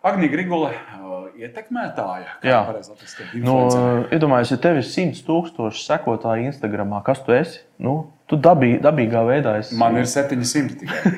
Agnija 0.00 0.32
Grigula, 0.32 0.70
uh, 0.72 1.26
ietekmētāja. 1.36 2.30
Jā. 2.46 2.60
atrast, 2.72 3.18
Nu, 3.36 3.56
iedomājieties, 4.08 4.54
ja 4.54 4.58
tev 4.64 4.80
ir 4.80 4.86
100 4.88 5.20
tūkstoši 5.26 5.84
sekotāji 5.84 6.48
Instagram, 6.48 6.94
kas 7.04 7.20
tu 7.26 7.34
esi? 7.36 7.60
Nu, 7.84 7.96
tu 8.30 8.38
dabī, 8.40 8.78
dabīgā 8.80 9.26
veidā 9.28 9.58
esi. 9.60 9.76
Man 9.80 10.00
ir 10.00 10.08
700 10.08 10.80
tikai. 10.80 11.12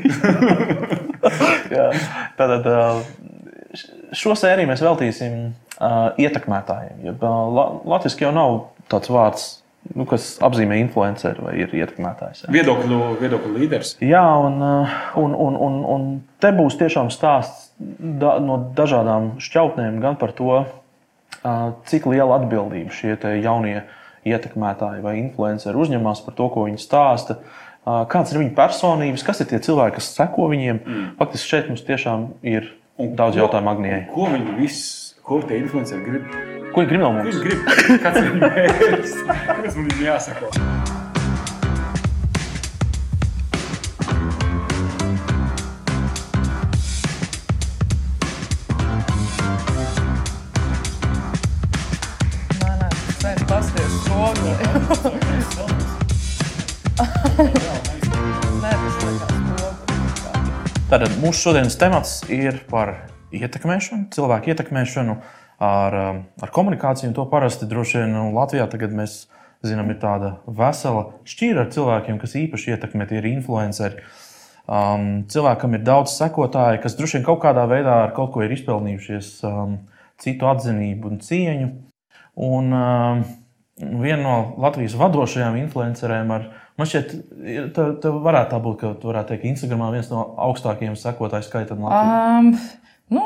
Jā. 1.76 1.88
Tātad 2.38 2.66
ā, 2.66 2.82
šo 4.18 4.34
sēriju 4.38 4.72
mēs 4.72 4.82
veltīsim 4.82 5.40
uh, 5.46 6.10
ietekmētājiem. 6.18 7.06
Ja, 7.06 7.16
la, 7.22 7.68
Latvijas 7.94 8.18
jau 8.18 8.34
nav 8.34 8.58
tāds 8.90 9.14
vārds, 9.14 9.48
nu, 9.94 10.10
kas 10.10 10.34
apzīmē 10.42 10.82
influenceru 10.82 11.46
vai 11.46 11.56
ir 11.62 11.74
ietekmētājs. 11.84 12.48
Viedokļu, 12.50 13.00
viedokļu 13.22 13.58
līderis. 13.62 13.94
Jā, 14.02 14.26
un, 14.42 14.58
uh, 14.58 15.02
un, 15.22 15.38
un, 15.46 15.58
un, 15.70 15.82
un 15.94 16.08
te 16.42 16.50
būs 16.56 16.82
tiešām 16.82 17.14
stāsts 17.14 17.71
da, 17.98 18.36
no 18.42 18.58
dažādām 18.76 19.34
šķautnēm 19.42 20.00
gan 20.02 20.18
par 20.20 20.34
to, 20.36 20.62
cik 21.90 22.06
liela 22.10 22.38
atbildība 22.38 22.94
šie 22.94 23.16
jaunie 23.42 23.82
ietekmētāji 24.28 25.02
vai 25.02 25.16
influenceri 25.18 25.78
uzņemas 25.82 26.22
par 26.26 26.36
to, 26.38 26.48
ko 26.54 26.66
viņi 26.68 26.78
stāsta. 26.82 27.40
Kādas 27.82 28.30
ir 28.30 28.38
viņu 28.44 28.54
personības, 28.54 29.24
kas 29.26 29.42
ir 29.42 29.50
tie 29.50 29.58
cilvēki, 29.64 29.96
kas 29.98 30.12
seko 30.14 30.46
viņiem? 30.52 30.78
Mm. 30.86 31.08
Faktiski 31.18 31.50
šeit 31.56 31.72
mums 31.72 31.82
tiešām 31.88 32.28
ir 32.46 32.70
daudz 33.18 33.40
jautājumu 33.40 33.72
Agnijai. 33.72 34.04
Ko 34.12 34.28
viņi 34.30 34.54
visi, 34.60 35.16
ko 35.26 35.40
tie 35.42 35.58
influenceri 35.64 36.06
grib? 36.06 36.30
Ko 36.70 36.84
viņi 36.84 36.92
grib 36.94 37.02
no 37.02 37.10
Ko 37.10 37.18
mums? 37.18 37.42
viņi 37.42 37.48
grib? 37.48 37.98
Kāds 38.06 38.22
ir 38.22 38.30
viņu 38.30 38.54
mērķis? 38.54 39.18
Kas 39.26 39.74
man 39.74 39.90
viņam 39.90 40.06
jāsako? 40.06 40.54
Tātad 60.92 61.14
mūsu 61.22 61.38
šodienas 61.38 61.78
temats 61.80 62.18
ir 62.28 62.58
par 62.68 62.92
ietekmēšanu, 63.32 64.10
cilvēku 64.12 64.52
ietekmēšanu 64.52 65.14
ar, 65.62 65.96
um, 65.96 66.18
ar 66.42 66.52
komunikāciju. 66.52 67.08
un 67.08 67.14
To 67.16 67.24
parasti 67.30 67.68
droši 67.70 68.02
vien 68.02 68.12
nu, 68.12 68.26
Latvijā 68.36 68.66
tagad 68.68 68.92
mēs 68.96 69.22
zinām, 69.64 69.88
ir 69.92 69.98
tāda 70.02 70.34
vesela 70.46 71.06
šķīra 71.28 71.64
ar 71.64 71.72
cilvēkiem, 71.72 72.18
kas 72.20 72.36
īpaši 72.42 72.74
ietekmē, 72.74 73.06
tie 73.08 73.22
ir 73.22 73.30
influenceri. 73.30 74.02
Um, 74.62 75.24
cilvēkam 75.32 75.74
ir 75.78 75.82
daudz 75.86 76.12
sekotāju, 76.18 76.82
kas 76.84 76.98
droši 76.98 77.18
vien 77.18 77.26
kaut 77.26 77.40
kādā 77.42 77.64
veidā 77.70 77.96
ar 78.04 78.12
kaut 78.16 78.30
ko 78.34 78.44
ir 78.44 78.52
izpelnījušies 78.54 79.32
um, 79.48 79.78
citu 80.22 80.46
atzinību 80.50 81.08
un 81.10 81.22
cieņu. 81.24 81.70
Un, 82.42 82.68
um, 82.72 83.24
viena 83.80 84.22
no 84.22 84.36
Latvijas 84.62 84.96
vadošajām 84.98 85.56
influencerēm 85.64 86.34
ar 86.36 86.50
Man 86.80 86.88
šķiet, 86.88 87.10
tev, 87.76 87.88
tev 88.00 88.14
varētu 88.24 88.54
tā 88.54 88.58
būt, 88.64 88.76
ka 88.80 88.90
tu 89.00 89.10
varētu 89.10 89.34
teikt, 89.34 89.50
Instagramā 89.50 89.90
viens 89.92 90.08
no 90.08 90.22
augstākajiem 90.40 90.94
sekotāju 90.96 91.44
skaitiem 91.44 91.82
Latvijā. 91.84 92.22
Um, 92.38 92.48
nu, 93.12 93.24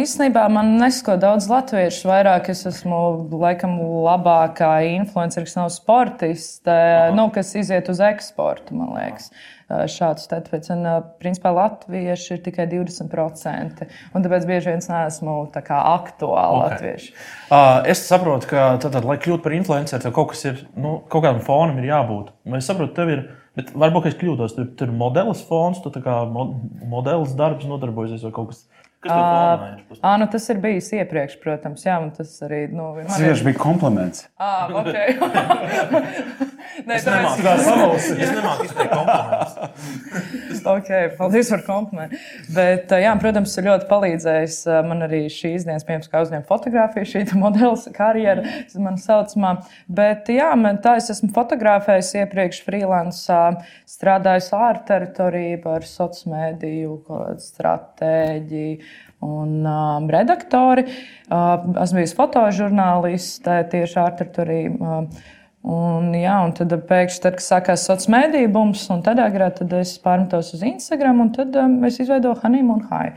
īstenībā 0.00 0.46
man 0.52 0.72
nesako 0.80 1.18
daudz 1.20 1.50
latviešu. 1.52 2.08
Vairāk 2.08 2.48
es 2.54 2.64
esmu 2.70 3.00
laikam 3.36 3.76
labākā 4.06 4.72
influencer, 4.94 5.44
kas 5.44 5.58
nav 5.60 5.68
sportists, 5.76 6.64
nu, 7.18 7.28
kas 7.36 7.52
iziet 7.60 7.92
uz 7.92 8.00
eksportu, 8.08 8.78
man 8.80 8.96
liekas. 8.96 9.28
Uh, 9.28 9.53
Šāds 9.68 10.26
tāpēc, 10.28 10.66
un, 10.74 10.82
principā, 11.22 11.50
latvieši 11.56 12.34
ir 12.36 12.42
tikai 12.44 12.66
20%. 12.68 13.86
Un 14.14 14.26
tāpēc 14.26 14.44
bieži 14.48 14.70
vien 14.70 14.82
es 14.82 14.90
neesmu 14.90 15.36
kā 15.64 15.78
aktuāli 15.94 16.58
Ok. 16.58 16.66
okay. 16.66 16.74
latvieši. 16.74 17.14
Uh, 17.48 17.80
es 17.94 18.04
saprotu, 18.08 18.50
ka, 18.50 18.66
tad, 18.82 18.92
tad, 18.98 19.08
lai 19.08 19.16
kļūtu 19.22 19.42
par 19.46 19.56
influenceru, 19.56 20.04
tev 20.04 20.14
kaut 20.16 20.34
ir, 20.50 20.60
nu, 20.76 20.98
kaut 21.08 21.24
kādam 21.24 21.40
fonam 21.44 21.80
ir 21.80 21.88
jābūt. 21.88 22.34
Un 22.44 22.58
Es 22.60 22.68
saprotu, 22.68 22.92
tev 22.98 23.14
ir, 23.14 23.24
bet 23.56 23.72
varbūt 23.72 24.10
es 24.12 24.18
kļūdos, 24.20 24.56
tur, 24.58 24.68
ir 24.84 24.92
modelis 24.92 25.42
fons, 25.48 25.80
tu 25.84 25.92
kā 26.04 26.20
mo- 26.28 26.50
modelis 26.90 27.32
darbs 27.38 27.64
nodarbojies 27.70 28.24
vai 28.28 28.34
kaut 28.36 28.52
kas. 28.52 28.64
Ir? 28.64 28.73
Ah, 29.10 30.16
nu, 30.18 30.26
tas 30.32 30.46
ir 30.52 30.58
bijis 30.62 30.88
iepriekš, 30.96 31.36
protams, 31.42 31.84
jā, 31.86 31.98
un 32.02 32.10
tas 32.16 32.30
arī 32.46 32.64
nu, 32.72 32.90
Tas 32.96 33.18
vienmēr 33.18 33.20
vienkārši 33.24 33.46
bija 33.50 33.58
kompliments. 33.60 34.24
Ah, 34.40 34.68
okay. 34.80 35.14
Nē, 36.84 36.96
Es 36.96 37.04
nemāku 37.06 37.44
tāpēc- 37.44 38.08
es 38.18 38.30
nemāku 38.34 38.64
izteikt 38.68 38.94
komplimentus. 38.94 39.54
Okay, 40.64 41.10
paldies 41.18 41.50
par 41.52 41.60
komplimentu. 41.66 42.16
Bet, 42.56 42.88
uh, 42.88 43.00
jā, 43.02 43.10
protams, 43.20 43.52
ir 43.60 43.66
ļoti 43.66 43.84
palīdzējis 43.90 44.54
uh, 44.70 44.78
man 44.88 45.04
arī 45.04 45.24
šīs 45.28 45.66
dienas, 45.66 45.84
piemēram, 45.84 46.06
kā 46.08 46.22
uzņemt 46.24 46.46
fotografiju, 46.48 47.08
šī 47.10 47.22
modeļa 47.36 47.92
karjera, 47.92 48.44
man 48.80 48.96
saucamā. 49.00 49.50
Bet, 49.92 50.30
jā, 50.32 50.48
man 50.56 50.78
tā 50.84 50.96
es 51.02 51.10
esmu 51.12 51.28
fotografējis 51.36 52.14
iepriekš 52.22 52.62
freelance, 52.64 53.36
strādājis 53.92 54.48
ārterritoriju 54.56 55.60
par 55.66 55.84
sociālo 55.88 56.32
mediju, 56.32 56.96
stratēģiju. 57.44 58.93
Un 59.24 59.62
um, 59.64 60.10
redaktori. 60.12 60.84
Uh, 61.30 61.62
esmu 61.80 62.02
bijis 62.02 62.12
fotožurnālists 62.18 63.40
tieši 63.44 64.02
ārterritoriju. 64.02 64.76
Uh, 64.80 65.32
Un, 65.64 66.10
jā, 66.12 66.34
un 66.44 66.50
tad 66.52 66.74
pēkšņi, 66.90 67.20
tad, 67.24 67.38
kad 67.38 67.44
sākās 67.46 67.86
sociālais 67.86 68.10
mēdīņu 68.12 68.50
bums, 68.52 68.82
un 68.92 69.00
tad 69.04 69.16
agrāk 69.24 69.62
tad 69.62 69.70
es 69.78 69.94
pārmetos 70.04 70.50
uz 70.52 70.64
Instagram, 70.68 71.22
un 71.24 71.30
tad 71.32 71.56
um, 71.56 71.78
es 71.88 71.96
izveidoju 72.04 72.36
Hanīmu 72.42 72.74
un 72.76 72.82
Haju. 72.90 73.14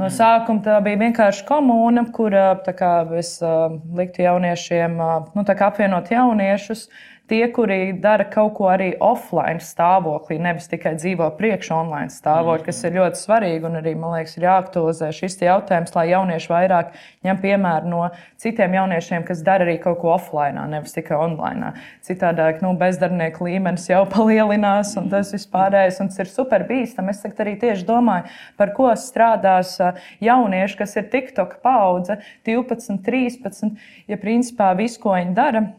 No 0.00 0.10
sākuma 0.12 0.60
tā 0.64 0.76
bija 0.84 1.00
vienkārši 1.00 1.46
komūna, 1.48 2.04
kur 2.12 2.36
tā 2.66 2.74
kā 2.76 2.90
es 3.16 3.38
uh, 3.40 3.72
liktu 3.96 4.26
jauniešiem, 4.26 5.00
uh, 5.00 5.32
nu, 5.32 5.46
apvienot 5.48 6.12
jauniešus, 6.12 6.86
tie, 7.32 7.46
kuri 7.48 7.94
dara 7.96 8.26
kaut 8.28 8.52
ko 8.58 8.66
arī 8.68 8.90
offline 9.00 9.62
stāvoklī, 9.64 10.36
nevis 10.42 10.68
tikai 10.68 10.92
dzīvo 10.98 11.30
priekš 11.38 11.70
online 11.72 12.12
stāvoklī, 12.12 12.66
kas 12.66 12.82
ir 12.84 12.98
ļoti 12.98 13.20
svarīgi. 13.22 13.64
Un 13.68 13.78
arī, 13.80 13.94
man 13.96 14.18
liekas, 14.18 14.34
ir 14.36 14.44
jāaktualizē 14.44 15.08
šis 15.16 15.38
jautājums, 15.40 15.94
lai 15.96 16.10
jaunieši 16.10 16.52
vairāk 16.52 16.92
ņem 17.24 17.40
piemēru 17.40 17.88
no 17.88 18.02
citiem 18.42 18.76
jauniešiem, 18.76 19.24
kas 19.24 19.40
dara 19.46 19.64
arī 19.64 19.78
kaut 19.80 20.02
ko 20.02 20.12
offline, 20.12 20.60
nevis 20.74 20.92
tikai 20.92 21.16
online. 21.16 21.72
Citādāk, 22.04 22.60
nu, 22.64 22.74
bezdarbnieku 22.76 23.48
līmenis 23.48 23.88
jau 23.88 24.02
palielinās, 24.14 24.92
un 25.00 25.08
tas 25.12 25.32
vispārējais 25.32 26.02
un 26.04 26.12
tas 26.12 26.20
ir 26.26 26.32
super 26.32 26.66
bīstami. 26.68 27.16
Es 27.16 27.24
arī 27.32 27.56
tieši 27.64 27.88
domāju, 27.88 28.28
par 28.60 28.74
ko 28.76 28.92
strādās 28.98 29.78
jaunieši, 30.20 30.82
kas 30.84 30.98
ir 31.00 31.08
TikTok 31.14 31.62
paudze, 31.64 32.20
12, 32.44 33.00
13, 33.08 33.72
ja 34.12 34.20
principā 34.20 34.74
viss, 34.76 35.00
ko 35.00 35.16
viņi 35.16 35.38
dara. 35.38 35.70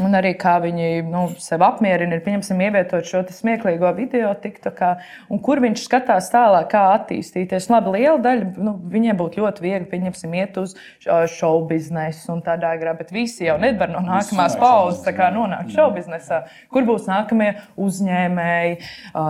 Un 0.00 0.14
arī 0.16 0.30
kā 0.40 0.54
viņi 0.62 1.02
nu, 1.04 1.26
sev 1.42 1.60
apmierina, 1.66 2.16
ir 2.16 2.22
pieņemsim, 2.24 2.60
ievietot 2.64 3.04
šo 3.04 3.20
smieklīgo 3.28 3.90
video, 3.92 4.30
TikTokā, 4.40 4.94
un 5.28 5.40
kur 5.44 5.60
viņš 5.60 5.82
skatās 5.84 6.30
tālāk, 6.32 6.70
kā 6.72 6.86
attīstīties. 6.94 7.68
Labi, 7.68 7.98
liela 7.98 8.16
daļa 8.24 8.64
nu, 8.64 8.72
viņiem 8.94 9.18
būtu 9.20 9.42
ļoti 9.42 9.66
viegli 9.66 9.90
pieņemsim, 9.90 10.32
iet 10.40 10.56
uz 10.62 10.72
šovu 11.04 11.66
biznesu 11.74 12.32
un 12.32 12.40
tādā 12.46 12.72
garā, 12.80 12.96
bet 12.96 13.12
visi 13.12 13.44
jau 13.44 13.58
nevar 13.60 13.92
no 13.92 14.00
nākamās 14.06 14.56
paudzes 14.60 15.20
nonākt 15.36 15.76
šovu 15.76 15.98
biznesā. 15.98 16.40
Kur 16.72 16.88
būs 16.88 17.04
nākamie 17.12 17.52
uzņēmēji, 17.76 18.78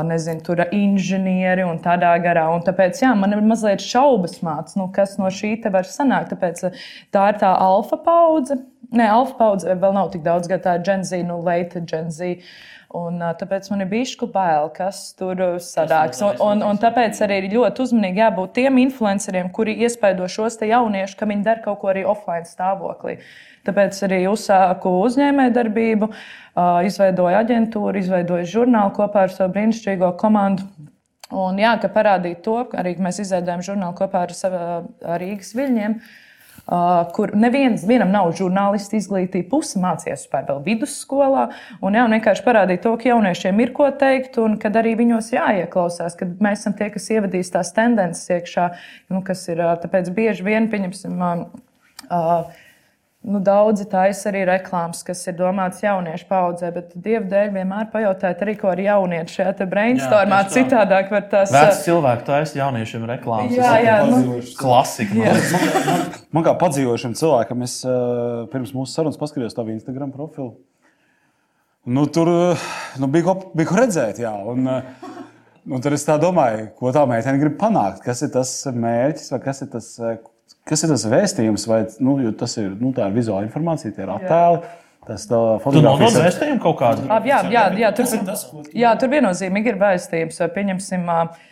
nezinu, 0.06 0.46
tur 0.46 0.62
inženieri 0.70 1.66
un 1.66 1.82
tādā 1.82 2.14
garā. 2.22 2.46
Un 2.54 2.62
tāpēc 2.62 3.02
jā, 3.02 3.16
man 3.18 3.34
ir 3.34 3.42
mazliet 3.42 3.82
šaubas 3.82 4.38
mācīt, 4.46 4.78
nu, 4.78 4.92
kas 4.94 5.18
no 5.18 5.26
šī 5.26 5.56
te 5.64 5.74
var 5.74 5.90
sanākt. 5.90 6.36
Tāpēc 6.36 6.68
tā 7.10 7.32
ir 7.32 7.42
tā 7.42 7.50
alfa 7.50 7.98
paudze. 8.06 8.62
Nē, 8.92 9.06
alfa 9.08 9.38
paudze 9.38 9.72
vēl 9.72 9.94
nav 9.96 10.12
tik 10.12 10.24
daudz 10.24 10.50
gadu, 10.50 10.66
tā 10.66 10.76
Z, 10.84 11.22
nu, 11.24 11.40
leita 11.44 11.80
Gen 11.80 12.10
Z. 12.12 12.36
Un, 12.92 13.16
ā, 13.24 13.30
tāpēc 13.40 13.70
man 13.72 13.80
ir 13.80 13.88
bijis 13.88 14.12
bail, 14.34 14.68
kas 14.74 15.14
tur 15.16 15.38
ā, 15.40 15.48
sanāks. 15.64 16.20
Un, 16.20 16.36
un, 16.44 16.62
un 16.68 16.80
tāpēc 16.80 17.16
arī 17.24 17.38
ir 17.40 17.54
ļoti 17.54 17.86
uzmanīgi 17.86 18.20
jābūt 18.20 18.52
tiem 18.58 18.76
influenceriem, 18.82 19.48
kuri 19.48 19.78
iespaido 19.80 20.28
šos 20.28 20.60
jauniešus, 20.60 21.16
ka 21.16 21.28
viņi 21.30 21.46
dara 21.46 21.64
kaut 21.64 21.80
ko 21.80 21.88
arī 21.88 22.02
offline 22.04 22.44
stāvoklī. 22.44 23.16
Tāpēc 23.64 23.96
arī 24.04 24.18
uzsāku 24.28 24.92
uzņēmējdarbību, 25.06 26.10
izveidoju 26.90 27.38
aģentūru, 27.38 28.02
izveidoju 28.02 28.50
žurnālu 28.50 28.92
kopā 28.98 29.24
ar 29.24 29.32
savu 29.32 29.54
brīnišķīgo 29.56 30.12
komandu. 30.20 30.68
Un, 31.32 31.56
jā, 31.56 31.72
ka 31.80 31.88
parādīt 31.88 32.42
to, 32.44 32.58
arī 32.76 32.92
mēs 33.00 33.22
izveidojam 33.24 33.64
žurnālu 33.64 33.96
kopā 34.02 34.26
ar, 34.26 34.36
sava, 34.36 34.82
ar 35.00 35.22
Rīgas 35.22 35.54
viļņiem. 35.56 35.96
Uh, 35.96 36.18
kur 36.66 37.32
neviens 37.34 37.82
vienam 37.88 38.12
nav 38.14 38.30
žurnālisti 38.38 39.00
izglītība, 39.00 39.48
puse 39.50 39.80
mācījās 39.82 40.24
vispār 40.24 40.46
vēl 40.48 40.60
vidusskolā. 40.66 41.48
Un, 41.82 41.98
jā, 41.98 42.04
un 42.06 42.14
vienkārši 42.16 42.44
parādīt 42.46 42.84
to, 42.84 42.94
ka 43.00 43.10
jauniešiem 43.10 43.62
ir 43.64 43.72
ko 43.76 43.88
teikt, 43.98 44.38
un 44.42 44.54
kad 44.62 44.78
arī 44.78 44.94
viņos 45.00 45.32
jāieklausās, 45.34 46.16
kad 46.18 46.38
mēs 46.44 46.62
esam 46.62 46.76
tie, 46.78 46.88
kas 46.94 47.10
ievadīs 47.10 47.50
tās 47.54 47.74
tendences 47.74 48.30
iekšā, 48.38 48.68
nu, 49.12 49.24
kas 49.26 49.42
ir 49.50 49.62
uh, 49.64 49.74
tāpēc 49.82 50.12
bieži 50.14 50.46
vien, 50.46 50.70
pieņemsim, 50.72 51.18
uh, 51.18 51.44
uh, 52.08 52.61
Nu, 53.22 53.38
daudzi 53.38 53.84
taisa 53.86 54.32
arī 54.32 54.40
reklāmas, 54.48 55.04
kas 55.06 55.20
ir 55.30 55.36
domāts 55.38 55.78
jauniešu 55.84 56.24
paudzē, 56.26 56.72
bet 56.74 56.90
dievu 56.98 57.28
dēļ 57.30 57.52
vienmēr 57.54 57.86
pajautājiet 57.92 58.40
arī, 58.42 58.54
ko 58.58 58.72
ar 58.72 58.82
jaunieti 58.82 59.36
šajā 59.36 59.68
brainstormā. 59.70 60.40
Jā. 60.42 60.48
Citādāk 60.56 61.12
var 61.14 61.28
tas 61.30 61.52
Veci 61.54 61.84
cilvēki 61.86 62.26
taisa 62.26 62.58
jauniešiem 62.58 63.06
reklāmas. 63.12 63.54
Jā, 63.54 63.76
jā, 63.78 63.94
nu, 64.10 64.40
Klasika. 64.58 65.14
Jā. 65.14 65.36
man. 65.86 66.02
Man 66.34 66.48
kā 66.48 66.56
padzīvošam 66.64 67.14
cilvēkam, 67.18 67.62
es 67.62 67.78
uh, 67.86 68.42
pirms 68.50 68.74
mūsu 68.74 68.96
sarunas 68.96 69.20
paskatījos 69.20 69.54
tavu 69.54 69.70
Instagram 69.76 70.10
profilu. 70.10 70.56
Nu, 71.86 72.08
tur 72.10 72.26
uh, 72.32 72.68
nu, 72.98 73.06
bija, 73.06 73.28
ko, 73.28 73.52
bija 73.54 73.70
ko 73.70 73.78
redzēt, 73.78 74.18
jā. 74.24 74.34
Un, 74.50 74.66
uh, 74.66 75.22
nu, 75.70 75.78
tur 75.84 75.94
es 75.94 76.08
tā 76.10 76.18
domāju, 76.18 76.72
ko 76.74 76.90
tā 76.90 77.06
meitene 77.06 77.38
grib 77.38 77.54
panākt. 77.62 78.02
Kas 78.02 78.26
ir 78.26 78.34
tas 78.34 78.50
mērķis 78.66 79.30
vai 79.36 79.42
kas 79.46 79.62
ir 79.62 79.70
tas, 79.78 79.94
uh, 80.02 80.18
kas 80.68 80.84
ir 80.84 80.92
tas 80.94 81.06
vēstījums? 81.12 81.66
Vai, 81.70 81.82
nu, 82.04 82.18
jo 82.24 82.32
tas 82.38 82.56
ir, 82.60 82.72
nu, 82.78 82.92
tā 82.96 83.08
ir 83.08 83.18
vizuāla 83.18 83.46
informācija, 83.48 83.94
tie 83.94 84.06
ir 84.06 84.14
attēli. 84.14 84.62
Tas 85.02 85.24
tā 85.26 85.38
nodod 85.74 86.14
vēstījumu 86.14 86.60
kaut 86.62 86.76
kādu? 86.78 87.08
Ab, 87.10 87.24
jā, 87.26 87.40
jā, 87.50 87.64
jā, 87.74 87.88
tur, 87.98 88.12
jā, 88.70 88.92
tur 89.00 89.10
viennozīmīgi 89.10 89.72
ir 89.72 89.80
vēstījums. 89.80 90.38
Pieņemsim, 90.54 91.08
uh, 91.10 91.48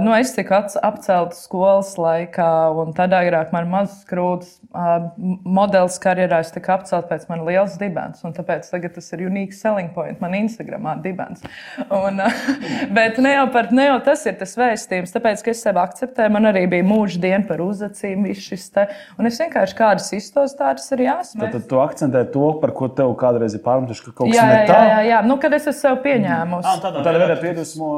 nu, 0.00 0.12
es 0.16 0.30
tiku 0.32 0.54
apcelta 0.56 1.36
skolas 1.36 1.92
laikā, 2.00 2.48
un 2.80 2.94
tad 2.96 3.12
agrāk 3.12 3.50
man 3.52 3.68
mazs 3.68 4.06
krūtis. 4.08 4.56
Uh, 4.70 5.10
modelis 5.44 5.96
karjerā 5.98 6.38
es 6.44 6.52
tiku 6.54 6.70
apcelta 6.76 7.10
pēc 7.10 7.24
manas 7.26 7.48
lielas 7.48 7.72
dibens, 7.80 8.20
un 8.22 8.32
tāpēc 8.36 8.68
tagad 8.70 8.94
tas 8.94 9.08
ir 9.16 9.24
unique 9.26 9.56
selling 9.56 9.90
point 9.92 10.20
man 10.22 10.36
Instagramā 10.38 10.94
dibens. 11.02 11.42
Un, 11.90 12.22
uh, 12.22 12.38
bet 12.96 13.18
ne 13.20 13.34
jau, 13.34 13.48
par, 13.52 13.68
ne 13.74 13.88
jau 13.88 13.98
tas 14.06 14.22
ir 14.30 14.38
tas 14.40 14.54
vēstījums, 14.56 15.12
tāpēc, 15.16 15.42
ka 15.44 15.52
es 15.52 15.64
sev 15.66 15.80
akceptēju, 15.82 16.32
man 16.38 16.52
arī 16.52 16.64
bija 16.70 16.86
mūža 16.86 17.20
diena 17.20 17.42
par 17.50 17.60
uzacīm, 17.64 18.30
šis 18.38 18.68
te, 18.72 18.86
un 19.18 19.28
es 19.28 19.42
vienkārši 19.42 19.76
kādas 19.82 20.08
iztos, 20.16 20.54
tādas 20.56 20.86
arī 20.94 21.10
jāsmē. 21.10 21.50
Tad, 21.50 21.58
tad 21.58 21.68
tu 21.74 21.82
akcentē 21.82 22.24
to, 22.30 22.46
par 22.62 22.72
ko 22.78 22.88
tev 22.94 23.12
kādreiz 23.18 23.58
ir 23.58 23.64
pārmetuši, 23.66 24.06
ka 24.06 24.14
kaut 24.22 24.30
kas 24.30 24.38
Jā, 24.38 24.46
jā, 24.46 24.54
ne 24.54 24.62
jā, 24.62 24.70
tā. 24.70 24.80
jā, 24.86 25.04
jā. 25.10 25.20
Nu, 25.26 25.36
kad 25.42 25.58
es 25.58 25.66
esmu 25.66 25.80
sev 25.82 26.00
pieņēmusi. 26.06 26.78
tādā 26.86 27.04
Tad 27.04 27.20
veidā 27.24 27.36
piedusmo. 27.42 27.90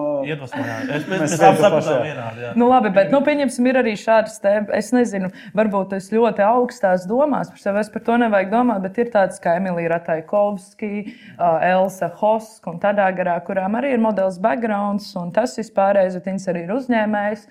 Sapratām 1.60 2.04
vienādi. 2.06 2.44
jā. 2.46 2.52
Nu, 2.58 2.69
labi, 2.70 2.93
bet, 2.94 3.10
nu, 3.14 3.20
pieņemsim, 3.26 3.69
ir 3.70 3.81
arī 3.82 3.93
šādas, 4.00 4.38
te, 4.43 4.54
es 4.78 4.93
nezinu, 4.96 5.32
varbūt 5.58 5.96
es 5.99 6.08
ļoti 6.14 6.44
augstās 6.46 7.04
domās 7.10 7.52
par 7.52 7.62
sevi, 7.62 7.82
es 7.82 7.93
par 7.93 8.06
to 8.06 8.16
nevajag 8.25 8.54
domāt, 8.54 8.81
bet 8.87 9.02
ir 9.02 9.12
tādas 9.12 9.43
kā 9.43 9.56
Emīlija 9.60 9.93
Ratajkovski, 9.96 10.93
uh, 11.34 11.58
Elsa 11.72 12.12
Hoska 12.22 12.72
un 12.72 12.81
tādā 12.82 13.10
garā, 13.16 13.37
kurām 13.44 13.76
arī 13.81 13.94
ir 13.96 14.02
modelis 14.02 14.40
backgrounds, 14.43 15.10
un 15.20 15.34
tas 15.37 15.58
vispārējais, 15.60 16.19
bet 16.19 16.32
viņas 16.32 16.50
arī 16.52 16.66
ir 16.66 16.75
uzņēmējs. 16.78 17.46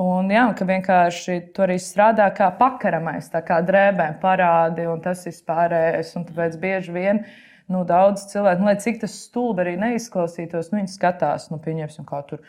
Un, 0.00 0.30
jā, 0.32 0.44
ka 0.56 0.64
vienkārši 0.64 1.36
tur 1.52 1.66
arī 1.66 1.76
strādā 1.82 2.28
kā 2.32 2.46
pakaramais, 2.56 3.26
tā 3.32 3.42
kā 3.44 3.58
drēbēm 3.66 4.20
parādi, 4.22 4.86
un 4.88 5.02
tas 5.02 5.26
ir 5.28 5.36
pārējais. 5.46 6.14
Un 6.16 6.26
tāpēc 6.28 6.56
bieži 6.62 6.94
vien 6.94 7.24
nu, 7.70 7.82
daudz 7.86 8.24
cilvēku, 8.30 8.62
nu, 8.62 8.70
lai 8.70 8.78
cik 8.80 9.02
tas 9.02 9.16
stulbi 9.26 9.64
arī 9.64 9.74
neizklausītos, 9.80 10.70
nu, 10.72 10.80
viņi 10.80 10.94
skatās, 10.94 11.50
nu, 11.52 11.58
pieņemsim, 11.62 12.06
kā 12.08 12.22
tur 12.30 12.40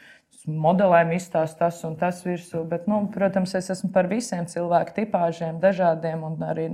modelēm 0.48 1.12
izstāsta 1.16 1.68
tas 1.68 1.80
un 1.88 1.96
tas 2.00 2.22
virsū. 2.26 2.64
Bet, 2.70 2.88
nu, 2.90 3.04
protams, 3.14 3.54
es 3.58 3.70
esmu 3.74 3.92
par 3.94 4.10
visiem 4.12 4.48
cilvēku 4.50 4.96
tipāžiem, 4.96 5.60
dažādiem 5.62 6.24
un 6.26 6.42
arī 6.48 6.68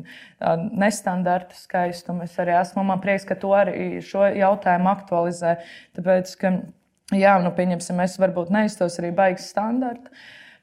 nestandarta 0.72 1.58
skaistumu. 1.58 2.26
Es 2.28 2.38
arī 2.40 2.56
esmu, 2.60 2.86
man 2.88 3.04
prieks, 3.04 3.28
ka 3.28 3.38
to 3.40 3.52
arī 3.58 4.02
šo 4.04 4.26
jautājumu 4.32 4.92
aktualizē. 4.94 5.58
Tāpēc, 5.98 6.34
ka, 6.42 6.54
jā, 7.18 7.38
nu, 7.44 7.54
pieņemsim, 7.58 8.04
es 8.06 8.18
varbūt 8.22 8.54
neiztos 8.56 9.00
arī 9.02 9.14
baigas 9.16 9.50
standarta. 9.52 10.14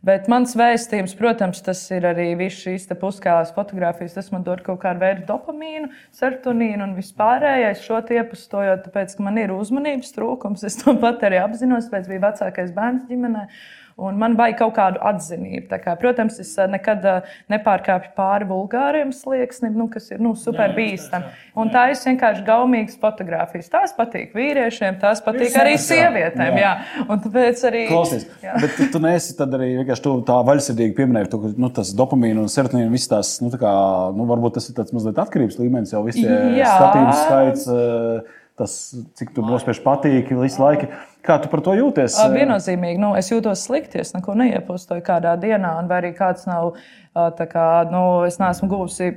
Bet 0.05 0.27
mans 0.29 0.53
vēstījums, 0.59 1.15
protams, 1.17 1.63
tas 1.65 1.79
ir 1.95 2.05
arī 2.05 2.27
viss 2.37 2.61
šīs 2.67 2.83
te 2.91 2.97
puskālās 3.01 3.55
fotogrāfijas. 3.57 4.17
Tas 4.19 4.29
man 4.35 4.43
dod 4.45 4.61
kaut 4.67 4.83
kādu 4.83 5.01
veidu 5.01 5.25
dopamīnu, 5.31 5.89
serotonīnu 6.13 6.85
un 6.85 6.93
vispārējais 6.99 7.81
šo 7.87 8.03
iepustojot, 8.19 8.85
tāpēc, 8.85 9.15
ka 9.17 9.25
man 9.25 9.41
ir 9.41 9.55
uzmanības 9.55 10.13
trūkums. 10.13 10.67
Es 10.69 10.77
to 10.83 10.93
pat 11.01 11.25
arī 11.25 11.41
apzinos, 11.41 11.89
pēc 11.93 12.11
bija 12.11 12.27
vecākais 12.27 12.75
bērns 12.77 13.09
ģimenē. 13.09 13.47
Un 13.95 14.17
man 14.19 14.35
vajag 14.35 14.57
kaut 14.59 14.73
kādu 14.75 14.99
atzinību. 15.07 15.69
Tā 15.71 15.79
Kā, 15.85 15.93
protams, 16.01 16.41
es 16.43 16.51
eh, 16.59 16.67
nekad 16.71 17.05
eh, 17.07 17.35
nepārkāpju 17.53 18.15
pāri 18.17 18.49
vulgāriem 18.49 19.13
slieksnim, 19.15 19.77
nu, 19.79 19.87
kas 19.93 20.09
ir 20.11 20.23
nu, 20.25 20.33
super 20.39 20.73
bīstami. 20.75 21.29
Un 21.61 21.71
tā 21.71 21.85
ir 21.93 22.01
vienkārši 22.01 22.43
gaumīgas 22.47 22.99
fotogrāfijas. 23.03 23.71
Tās 23.71 23.95
patīk 23.95 24.35
vīriešiem, 24.35 24.99
tās 25.03 25.23
patīk 25.25 25.55
arī 25.61 25.77
sievietēm. 25.79 26.59
Jā. 26.59 26.73
Un 27.05 27.23
tāpēc 27.23 27.65
arī. 27.71 27.85
Klausies, 27.93 28.27
Jā. 28.43 28.57
bet 28.63 28.75
tu, 28.79 28.89
tu 28.97 29.03
neesi 29.05 29.37
tad 29.39 29.55
arī 29.55 29.71
vienkārši 29.79 30.07
tu 30.09 30.17
tā 30.27 30.41
vaļsirdīgi 30.51 30.97
pieminēji, 30.99 31.31
to, 31.31 31.43
ka 31.45 31.55
nu, 31.67 31.71
tas 31.79 31.95
dopamīna 31.97 32.43
un 32.43 32.51
serotonīna 32.51 32.91
visas 32.93 33.13
tās, 33.13 33.35
nu, 33.45 33.53
tā 33.55 33.61
kā, 33.63 33.75
nu, 34.17 34.27
varbūt 34.31 34.59
tas 34.59 34.71
ir 34.71 34.79
tāds 34.79 34.95
mazliet 34.97 35.21
atkarības 35.23 35.61
līmenis, 35.61 35.95
jau 35.95 36.03
viss 36.07 36.19
tie 36.19 36.41
Jā. 36.59 36.75
skatījums 36.81 37.23
skaits, 37.29 37.67
eh, 37.71 38.39
tas, 38.59 38.79
cik 39.21 39.35
tu 39.37 39.45
nospiež 39.47 39.83
patīk 39.87 40.35
visu 40.35 40.63
laiku. 40.63 40.91
Kā 41.25 41.39
tu 41.41 41.49
par 41.49 41.63
to 41.65 41.73
jūties? 41.73 42.19
Viennozīmīgi, 42.37 42.99
nu, 43.01 43.15
es 43.17 43.31
jūtos 43.33 43.63
slikti, 43.65 43.97
es 44.03 44.11
neko 44.13 44.35
neiepostoju 44.37 45.01
kādā 45.07 45.33
dienā, 45.41 45.71
un 45.81 45.89
arī 45.97 46.11
kāds 46.17 46.45
nav, 46.45 46.75
kā, 47.15 47.69
nu, 47.89 48.03
es 48.29 48.37
neesmu 48.43 48.69
guvusi 48.69 49.09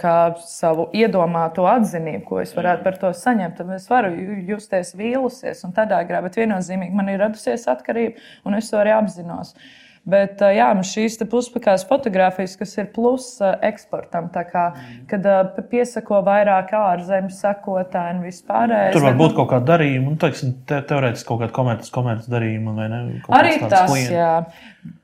kā 0.00 0.14
savu 0.42 0.88
iedomāto 0.96 1.68
atzinību, 1.70 2.24
ko 2.26 2.40
es 2.42 2.54
varētu 2.56 2.82
par 2.82 2.98
to 2.98 3.12
saņemt. 3.14 3.60
Tad 3.60 3.70
es 3.76 3.86
varu 3.92 4.10
ju- 4.10 4.40
justies 4.56 4.90
vīlusies 4.98 5.62
un 5.68 5.76
tādā 5.76 6.02
garā, 6.08 6.24
bet 6.26 6.40
viennozīmīgi 6.40 6.98
man 6.98 7.08
ir 7.14 7.22
radusies 7.22 7.68
atkarība, 7.70 8.18
un 8.44 8.58
es 8.58 8.70
to 8.70 8.82
arī 8.82 8.96
apzinos. 8.98 9.54
Bet 10.08 10.40
ā, 10.40 10.48
jā, 10.56 10.66
man 10.72 10.86
šīs 10.86 11.18
puspakās 11.28 11.82
fotogrāfijas, 11.88 12.54
kas 12.56 12.70
ir 12.80 12.86
plus 12.94 13.26
ā, 13.44 13.50
eksportam, 13.68 14.30
tā 14.32 14.46
kā, 14.48 14.62
kad 15.10 15.26
ā, 15.28 15.34
p- 15.52 15.64
piesako 15.74 16.22
vairāk 16.24 16.72
ārzemju 16.78 17.34
sekotāji 17.36 18.16
un 18.16 18.22
vispārējais. 18.24 18.94
Tur 18.96 19.04
var 19.04 19.18
būt 19.20 19.36
kaut 19.36 19.50
kāda 19.52 19.74
darījuma, 19.74 20.14
nu, 20.14 20.20
teiksim, 20.22 20.54
te, 20.66 20.80
teorētiski 20.88 21.28
kaut 21.28 21.42
kāda 21.44 21.52
komerces, 21.60 21.92
komerces 21.92 22.32
darījuma 22.32 22.74
vai 22.78 22.88
ne? 22.88 23.02
Arī 23.28 23.52
tas, 23.66 23.92
klients. 23.92 24.16
jā. 24.16 24.32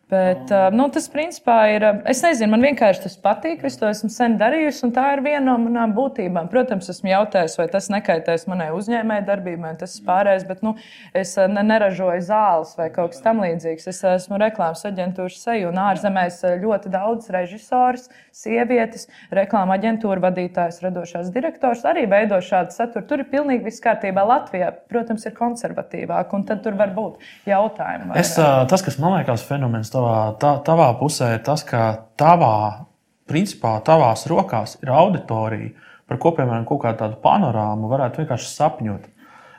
Bet 0.06 0.50
uh, 0.54 0.68
nu, 0.70 0.84
tas, 0.94 1.08
principā, 1.10 1.56
ir. 1.74 1.82
Es 2.06 2.20
nezinu, 2.22 2.52
man 2.52 2.62
vienkārši 2.62 3.00
tas 3.08 3.16
patīk. 3.18 3.64
Es 3.66 3.74
to 3.80 3.88
esmu 3.90 4.06
sen 4.14 4.36
darījusi, 4.38 4.84
un 4.86 4.92
tā 4.94 5.02
ir 5.16 5.22
viena 5.24 5.40
no 5.48 5.56
manām 5.58 5.96
būtībām. 5.96 6.46
Protams, 6.52 6.86
esmu 6.92 7.10
jautājis, 7.10 7.56
vai 7.58 7.66
tas 7.72 7.88
nekaitēs 7.90 8.46
manai 8.46 8.68
uzņēmējdarbībai, 8.76 9.72
tas 9.80 9.96
ir 9.98 10.04
pārējais, 10.06 10.44
bet 10.46 10.62
nu, 10.62 10.76
es 11.10 11.32
ne, 11.50 11.64
neražoju 11.66 12.22
zāles 12.22 12.76
vai 12.78 12.86
kaut 12.94 13.16
kas 13.16 13.24
tamlīdzīgs. 13.24 13.88
Es 13.90 13.98
esmu 14.12 14.38
reklāmas 14.38 14.86
aģentūras 14.86 15.40
seju, 15.42 15.72
un 15.72 15.82
ārzemēs 15.88 16.38
ļoti 16.62 16.94
daudz 16.94 17.26
režisors, 17.34 18.06
sievietes, 18.30 19.08
reklāmas 19.34 19.80
aģentūra 19.80 20.22
vadītājs, 20.28 20.84
radošās 20.86 21.34
direktors 21.34 21.82
arī 21.82 22.06
veido 22.14 22.38
šādu 22.38 22.76
saturu. 22.78 23.08
Tur 23.10 23.24
ir 23.24 23.30
pilnīgi 23.34 23.66
viss 23.66 23.82
kārtībā. 23.82 24.22
Latvijā, 24.30 24.70
protams, 24.86 25.26
ir 25.26 25.34
konservatīvāk, 25.34 26.30
un 26.38 26.46
tad 26.46 26.62
tur 26.62 26.78
var 26.78 26.94
būt 26.94 27.18
jautājumi. 27.50 28.14
Es, 28.22 28.36
tas, 28.38 28.86
kas 28.86 29.02
man 29.02 29.18
liekas 29.18 29.42
fenomens 29.50 29.95
tavā, 29.96 30.20
tā, 30.40 30.52
tavā 30.66 30.92
pusē, 31.00 31.32
ir 31.36 31.42
tas, 31.46 31.64
ka 31.66 31.88
tavā, 32.20 32.86
principā, 33.30 33.76
tavās 33.86 34.26
rokās 34.30 34.76
ir 34.82 34.92
auditorija, 34.94 35.72
par 36.06 36.20
ko, 36.22 36.32
piemēram, 36.36 36.66
kaut 36.68 36.84
kādu 36.84 37.02
tādu 37.02 37.20
panorāmu 37.24 37.90
varētu 37.90 38.22
vienkārši 38.22 38.52
sapņot. 38.52 39.10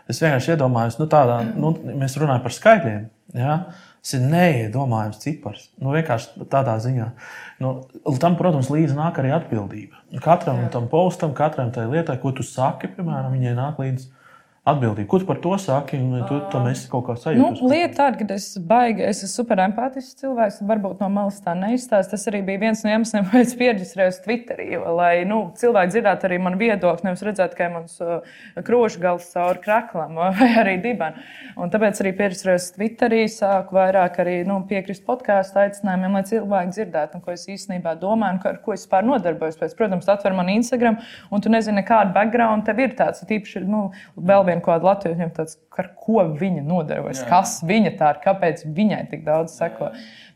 Es 0.07 0.21
vienkārši 0.23 0.53
iedomājos, 0.53 1.01
nu, 1.01 1.09
tādā, 1.12 1.41
nu, 1.57 1.73
mēs 2.00 2.15
runājam 2.19 2.45
par 2.45 2.55
skaitļiem. 2.55 3.07
Ja? 3.35 3.57
Tas 4.00 4.13
ir 4.15 4.23
neiedomājams 4.31 5.19
cipars. 5.19 5.65
Nu, 5.83 5.91
vienkārši 5.91 6.47
tādā 6.47 6.77
ziņā. 6.79 7.09
Nu, 7.59 7.73
tam, 8.21 8.38
protams, 8.39 8.69
līdzi 8.71 8.95
nāk 8.95 9.19
arī 9.19 9.33
atbildība. 9.35 10.00
Katram 10.23 10.62
tam 10.71 10.88
postam, 10.91 11.33
katram 11.35 11.73
tai 11.75 11.89
lietai, 11.91 12.15
ko 12.21 12.31
tu 12.38 12.45
saki, 12.47 12.93
piemēram, 12.95 13.35
viņai 13.35 13.57
nāk 13.57 13.81
līdzi 13.83 14.07
atbildība. 14.67 15.07
Ko 15.09 15.19
tu 15.21 15.27
par 15.29 15.39
to 15.43 15.53
saki? 15.62 15.97
Un 16.01 16.12
vai 16.17 16.24
tu 16.27 16.38
tam 16.51 16.67
esi 16.69 16.89
kaut 16.91 17.05
kā 17.07 17.15
Nu, 17.15 17.21
sajūta? 17.21 17.69
lieta 17.71 17.95
tāda, 18.01 18.19
ka 18.19 18.36
es 18.36 18.47
baigi, 18.59 19.03
es 19.07 19.21
esmu 19.24 19.31
super 19.31 19.62
empātisks 19.63 20.17
cilvēks, 20.19 20.59
un 20.62 20.71
varbūt 20.71 21.03
no 21.03 21.09
malas 21.13 21.39
tā 21.43 21.53
neizstāsta. 21.57 22.15
Tas 22.17 22.27
arī 22.31 22.41
bija 22.45 22.62
viens 22.65 22.83
no 22.83 22.91
iemesliem, 22.91 23.25
kāpēc 23.29 23.47
es 23.51 23.55
pierģistrējos 23.62 24.19
Twitterī. 24.25 24.67
Lai 24.97 25.13
nu, 25.29 25.39
cilvēki 25.57 25.93
dzirdētu 25.95 26.27
arī 26.29 26.39
manu 26.43 26.59
viedokli, 26.62 27.07
nevis 27.07 27.24
redzētu 27.27 27.55
tikai 27.55 27.69
mans 27.74 27.97
uh, 28.03 28.25
krošu 28.67 29.01
gals 29.03 29.29
cauri 29.33 29.63
kraklam 29.63 30.17
vai 30.41 30.51
arī 30.63 30.77
dibanu. 30.83 31.24
Un 31.57 31.71
tāpēc 31.74 32.03
arī 32.03 32.13
pierģistrējos 32.19 32.69
Twitterī, 32.75 33.24
sāku 33.31 33.77
vairāk 33.79 34.19
arī 34.24 34.38
nu, 34.47 34.59
piekrist 34.67 35.05
podkāstu 35.07 35.63
aicinājumiem, 35.63 36.19
lai 36.19 36.25
cilvēki 36.27 36.75
dzirdētu, 36.75 37.17
un 37.17 37.24
ko 37.25 37.33
es 37.33 37.47
īstenībā 37.50 37.95
domāju, 38.01 38.38
un 38.41 38.51
ar 38.51 38.59
ko 38.65 38.75
es 38.75 38.83
vispār 38.86 39.05
nodarbojos. 39.07 39.57
Pēc, 39.57 39.74
protams, 39.79 40.07
atver 40.12 40.36
man 40.38 40.50
Instagram, 40.53 41.00
un 41.33 41.41
tu 41.43 41.51
nezini, 41.51 41.83
kāda 41.88 42.13
background 42.15 42.65
tev 42.67 42.79
ir 42.83 42.93
tāds. 43.00 43.24
Tīpaši, 43.27 43.63
nu, 43.67 43.88
vēl 44.17 44.45
viena 44.47 44.56
kaut 44.61 44.77
kāda 44.77 44.89
Latvijas 44.91 45.17
viņam 45.17 45.33
tāds, 45.37 45.57
ar 45.77 45.89
ko 45.99 46.25
viņa 46.39 46.63
nodarbojas, 46.67 47.23
kas 47.29 47.57
viņa 47.67 47.95
tā 47.99 48.13
ir, 48.13 48.21
kāpēc 48.25 48.63
viņai 48.77 49.01
tik 49.11 49.25
daudz 49.27 49.57
seko. 49.57 49.91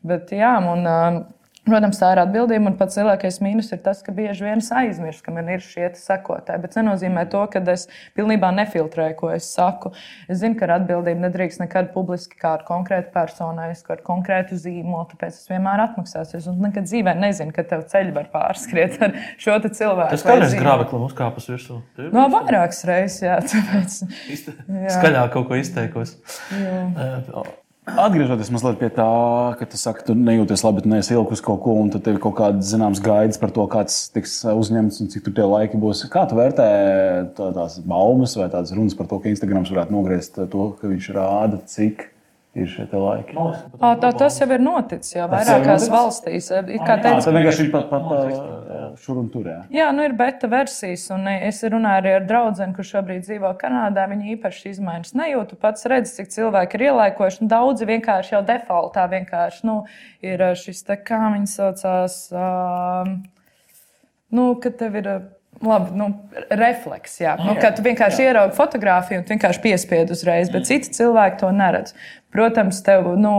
Bet, 0.08 0.34
jā, 0.36 0.56
un, 0.72 0.88
um, 0.90 1.22
Protams, 1.62 2.00
tā 2.02 2.08
ir 2.16 2.20
atbildība, 2.24 2.72
un 2.72 2.76
pats 2.80 2.98
lielākais 2.98 3.36
mīnus 3.46 3.68
ir 3.76 3.84
tas, 3.86 4.00
ka 4.02 4.10
bieži 4.18 4.48
vien 4.48 4.64
es 4.64 4.72
aizmirstu, 4.74 5.28
ka 5.28 5.34
man 5.36 5.50
ir 5.54 5.62
šie 5.62 5.92
sekotāji. 5.94 6.58
Bet 6.64 6.74
tas 6.74 6.80
nenozīmē 6.82 7.28
to, 7.30 7.44
ka 7.54 7.62
es 7.70 7.84
pilnībā 8.18 8.50
nefiltrēju, 8.58 9.16
ko 9.20 9.30
es 9.30 9.52
saku. 9.54 9.92
Es 10.26 10.42
zinu, 10.42 10.58
ka 10.58 10.66
ar 10.66 10.74
atbildību 10.80 11.22
nedrīkst 11.28 11.62
nekad 11.62 11.94
publiski 11.94 12.42
kā 12.42 12.56
ar 12.58 12.66
konkrētu 12.66 13.14
personu, 13.14 13.70
kā 13.86 13.94
ar 13.94 14.04
konkrētu 14.10 14.58
zīmolu, 14.58 15.06
tāpēc 15.14 15.38
es 15.38 15.54
vienmēr 15.54 15.86
atmaksāsies. 15.86 16.50
Un 16.50 16.66
nekad 16.66 16.90
dzīvē 16.90 17.14
nezinu, 17.22 17.54
ka 17.54 17.68
tev 17.70 17.86
ceļi 17.94 18.18
var 18.18 18.34
pārskriet 18.34 18.98
ar 18.98 19.18
šo 19.38 19.62
cilvēku. 19.62 20.18
Tas 20.18 20.26
kādreiz 20.26 20.58
grābeklim 20.58 21.06
uzkāpus 21.12 21.52
virsū. 21.54 21.84
No 22.10 22.26
vairākas 22.34 22.82
reizes, 22.90 23.22
jā. 23.30 23.38
Tāpēc, 23.54 24.04
jā. 24.34 24.94
Skaļāk 24.98 25.36
kaut 25.38 25.52
ko 25.54 25.62
izteikos. 25.62 26.18
Jā. 26.58 27.52
Atgriežoties 27.82 28.52
mazliet 28.54 28.76
pie 28.78 28.92
tā, 28.94 29.06
ka 29.58 29.66
tu 29.66 29.78
saki, 29.82 30.04
tu 30.06 30.14
nejūties 30.14 30.62
labi, 30.62 30.84
bet 30.84 30.88
neesi 30.92 31.16
ilgus 31.16 31.42
kaut 31.42 31.64
ko, 31.64 31.74
un 31.82 31.88
tad 31.90 32.04
tev 32.06 32.20
ir 32.20 32.22
kaut 32.22 32.36
kāda 32.38 32.62
zināms 32.62 33.02
gaidas 33.02 33.42
par 33.42 33.50
to, 33.56 33.66
kāds 33.74 33.96
tiks 34.14 34.36
uzņemts 34.46 35.00
un 35.02 35.10
cik 35.10 35.24
tur 35.26 35.34
tie 35.40 35.48
laiki 35.50 35.80
būs. 35.82 36.04
Kā 36.14 36.28
tu 36.30 36.38
vērtē 36.38 36.68
tās 37.40 37.80
baumas 37.82 38.38
vai 38.38 38.52
tādas 38.54 38.76
runas 38.78 38.94
par 38.94 39.10
to, 39.10 39.18
ka 39.18 39.34
Instagrams 39.34 39.74
varētu 39.74 39.96
nogriezt 39.98 40.38
to, 40.38 40.68
ka 40.78 40.92
viņš 40.94 41.10
rāda, 41.18 41.58
cik 41.74 42.06
ir 42.56 42.68
šie 42.68 42.86
laiki. 42.92 43.36
À, 43.80 43.94
tā, 44.00 44.12
tas 44.18 44.38
jau 44.42 44.48
ir 44.52 44.62
noticis 44.64 45.16
jau 45.16 45.28
vairākās 45.32 45.88
valstīs. 45.92 46.50
Tā 46.52 46.64
vienkārši 46.68 47.66
ir 47.66 47.72
pat, 47.72 47.88
pat 47.92 49.00
šur 49.00 49.22
un 49.22 49.30
tur. 49.32 49.48
Jā, 49.48 49.62
jā 49.72 49.88
nu 49.96 50.04
ir 50.04 50.16
beta 50.20 50.50
versijas, 50.52 51.08
un 51.16 51.30
es 51.32 51.62
runāju 51.64 52.02
arī 52.02 52.14
ar 52.18 52.28
draugu, 52.28 52.68
kurš 52.76 52.94
šobrīd 52.98 53.26
dzīvo 53.28 53.54
Kanādā. 53.62 54.08
Viņi 54.12 54.36
īpaši 54.36 54.74
izmaiņas 54.76 55.16
nejūtu. 55.22 55.60
Pats 55.62 55.88
redz, 55.92 56.16
cik 56.18 56.32
cilvēki 56.36 56.80
ir 56.80 56.88
ielaikojuši. 56.90 57.48
Daudzi 57.52 57.88
vienkārši 57.88 58.36
jau 58.36 58.44
defaultā 58.48 59.08
vienkārši 59.12 59.70
nu, 59.70 59.78
ir 60.26 60.44
šis, 60.60 60.84
te, 60.88 61.00
kā 61.08 61.22
viņi 61.32 61.52
saucās, 61.52 62.18
um, 62.36 63.22
nu, 64.36 64.52
ka 64.60 64.74
tev 64.76 65.00
ir 65.00 65.14
Labi, 65.62 65.92
nu, 65.98 66.08
refleks. 66.50 67.20
Jā. 67.22 67.36
Nu, 67.42 67.54
kad 67.62 67.78
tu 67.78 67.86
vienkārši 67.86 68.24
jā. 68.24 68.32
ieraugi 68.32 68.58
fotografiju 68.58 69.22
un 69.22 69.28
vienkārši 69.30 69.62
piespied 69.62 70.14
uzreiz, 70.14 70.50
bet 70.54 70.66
citi 70.70 70.90
cilvēki 70.96 71.38
to 71.44 71.52
neredz. 71.54 71.94
Protams, 72.34 72.82
tev 72.86 73.12
nu, 73.22 73.36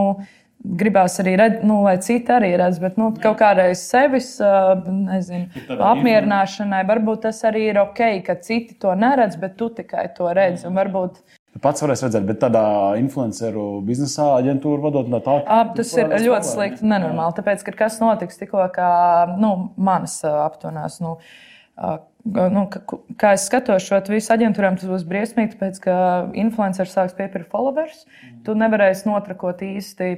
gribās 0.63 1.19
arī 1.19 1.35
redzēt, 1.39 1.67
nu, 1.67 1.81
lai 1.83 1.97
citi 2.03 2.31
arī 2.31 2.53
redz, 2.59 2.79
bet 2.79 2.95
nu, 3.01 3.09
kaut 3.23 3.37
kādreiz 3.41 3.83
sevis 3.89 4.37
nezinu, 4.39 5.65
apmierināšanai 5.75 6.83
varbūt 6.87 7.25
tas 7.27 7.43
arī 7.49 7.67
ir 7.73 7.81
ok, 7.83 8.03
ka 8.25 8.37
citi 8.39 8.77
to 8.79 8.95
neredz, 8.95 9.35
bet 9.41 9.57
tu 9.59 9.67
tikai 9.75 10.07
to 10.15 10.31
redzi. 10.35 10.71
Varbūt, 10.71 11.19
Pats 11.61 11.83
varēs 11.83 12.01
redzēt, 12.01 12.23
bet 12.25 12.39
tādā 12.41 12.63
influenceru 12.97 13.83
biznesā, 13.85 14.25
aģentūra 14.39 14.81
vadot 14.87 15.09
no 15.11 15.19
tā. 15.21 15.35
À, 15.45 15.59
tas 15.77 15.91
ir 15.93 16.09
ļoti 16.09 16.49
slikti 16.49 16.87
nenormāli. 16.89 17.35
Tāpēc, 17.37 17.61
ka 17.67 17.75
kas 17.83 17.99
notiks 18.01 18.39
tikko, 18.39 18.63
kā 18.73 18.89
nu, 19.37 19.51
manas 19.77 20.15
aptunās. 20.25 20.97
Nu, 21.03 21.19
nu, 22.23 22.67
kā 23.19 23.33
es 23.35 23.47
skatos 23.49 23.83
šo 23.87 23.99
visu 24.07 24.31
aģentūrām, 24.35 24.77
tas 24.79 24.89
būs 24.89 25.03
briesmīgi, 25.07 25.55
tāpēc 25.55 25.81
ka 25.83 25.95
influenceris 26.39 26.95
sāks 26.95 27.17
piepirkt 27.17 27.51
followers. 27.51 28.05
Tu 28.45 28.55
nevarēsi 28.55 29.09
notrakot 29.09 29.63
īsti 29.65 30.13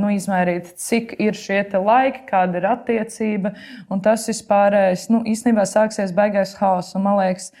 nu, 0.00 0.10
izmērīt, 0.14 0.72
cik 0.80 1.14
ir 1.22 1.36
šie 1.38 1.62
laiki, 1.74 2.24
kāda 2.28 2.58
ir 2.58 2.66
attiecība. 2.68 3.54
Un 3.92 4.02
tas 4.04 4.26
vispārējais 4.30 5.06
nu, 5.14 5.22
īstenībā 5.30 5.66
sāksies 5.68 6.14
beigās 6.16 6.56
haoss. 6.58 6.96
Man 6.98 7.18
liekas, 7.20 7.52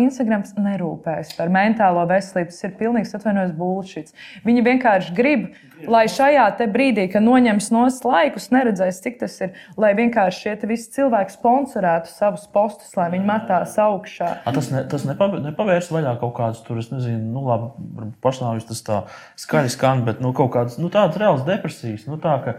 Instagrams 0.00 0.54
nerūpēs 0.58 1.34
par 1.38 1.52
mentālo 1.52 2.06
veselību. 2.10 2.52
Tas 2.54 2.66
ir 2.66 2.76
pilnīgs 2.78 3.14
atvainojums 3.18 3.56
bullshit. 3.58 4.12
Viņi 4.46 4.66
vienkārši 4.68 5.14
grib, 5.16 5.48
lai 5.90 6.04
šajā 6.10 6.46
brīdī, 6.70 7.08
kad 7.12 7.24
noņems 7.24 7.70
no 7.74 7.84
laikus, 8.06 8.50
neredzēs, 8.54 9.00
cik 9.04 9.18
tas 9.22 9.34
ir. 9.44 9.58
Lai 9.80 9.92
vienkārši 9.96 10.44
šie 10.44 10.70
visi 10.70 10.92
cilvēki 10.96 11.34
sponsorētu 11.34 12.10
savus 12.12 12.46
postus, 12.52 12.94
lai 12.98 13.10
viņi 13.12 13.26
metās 13.28 13.74
augšā. 13.80 14.30
A, 14.44 14.54
tas 14.54 14.70
ne, 14.72 14.84
tas 14.90 15.06
nepav, 15.08 15.36
nepavērs 15.44 15.90
vaļā 15.94 16.14
kaut 16.22 16.34
kādus 16.38 16.62
tur, 16.66 16.78
es 16.80 16.90
nezinu, 16.92 17.26
nu, 17.34 17.44
labi, 17.48 18.10
pašnāvis 18.24 18.68
tas 18.70 18.82
tā 18.86 19.00
skaļi 19.40 19.72
skan, 19.74 20.04
bet 20.06 20.22
nu, 20.24 20.32
kaut 20.36 20.52
kādas 20.54 20.78
nu, 20.80 20.90
tādas 20.92 21.20
reālas 21.24 21.44
depresijas. 21.48 22.06
Nu, 22.06 22.20
tā, 22.22 22.36
ka, 22.44 22.56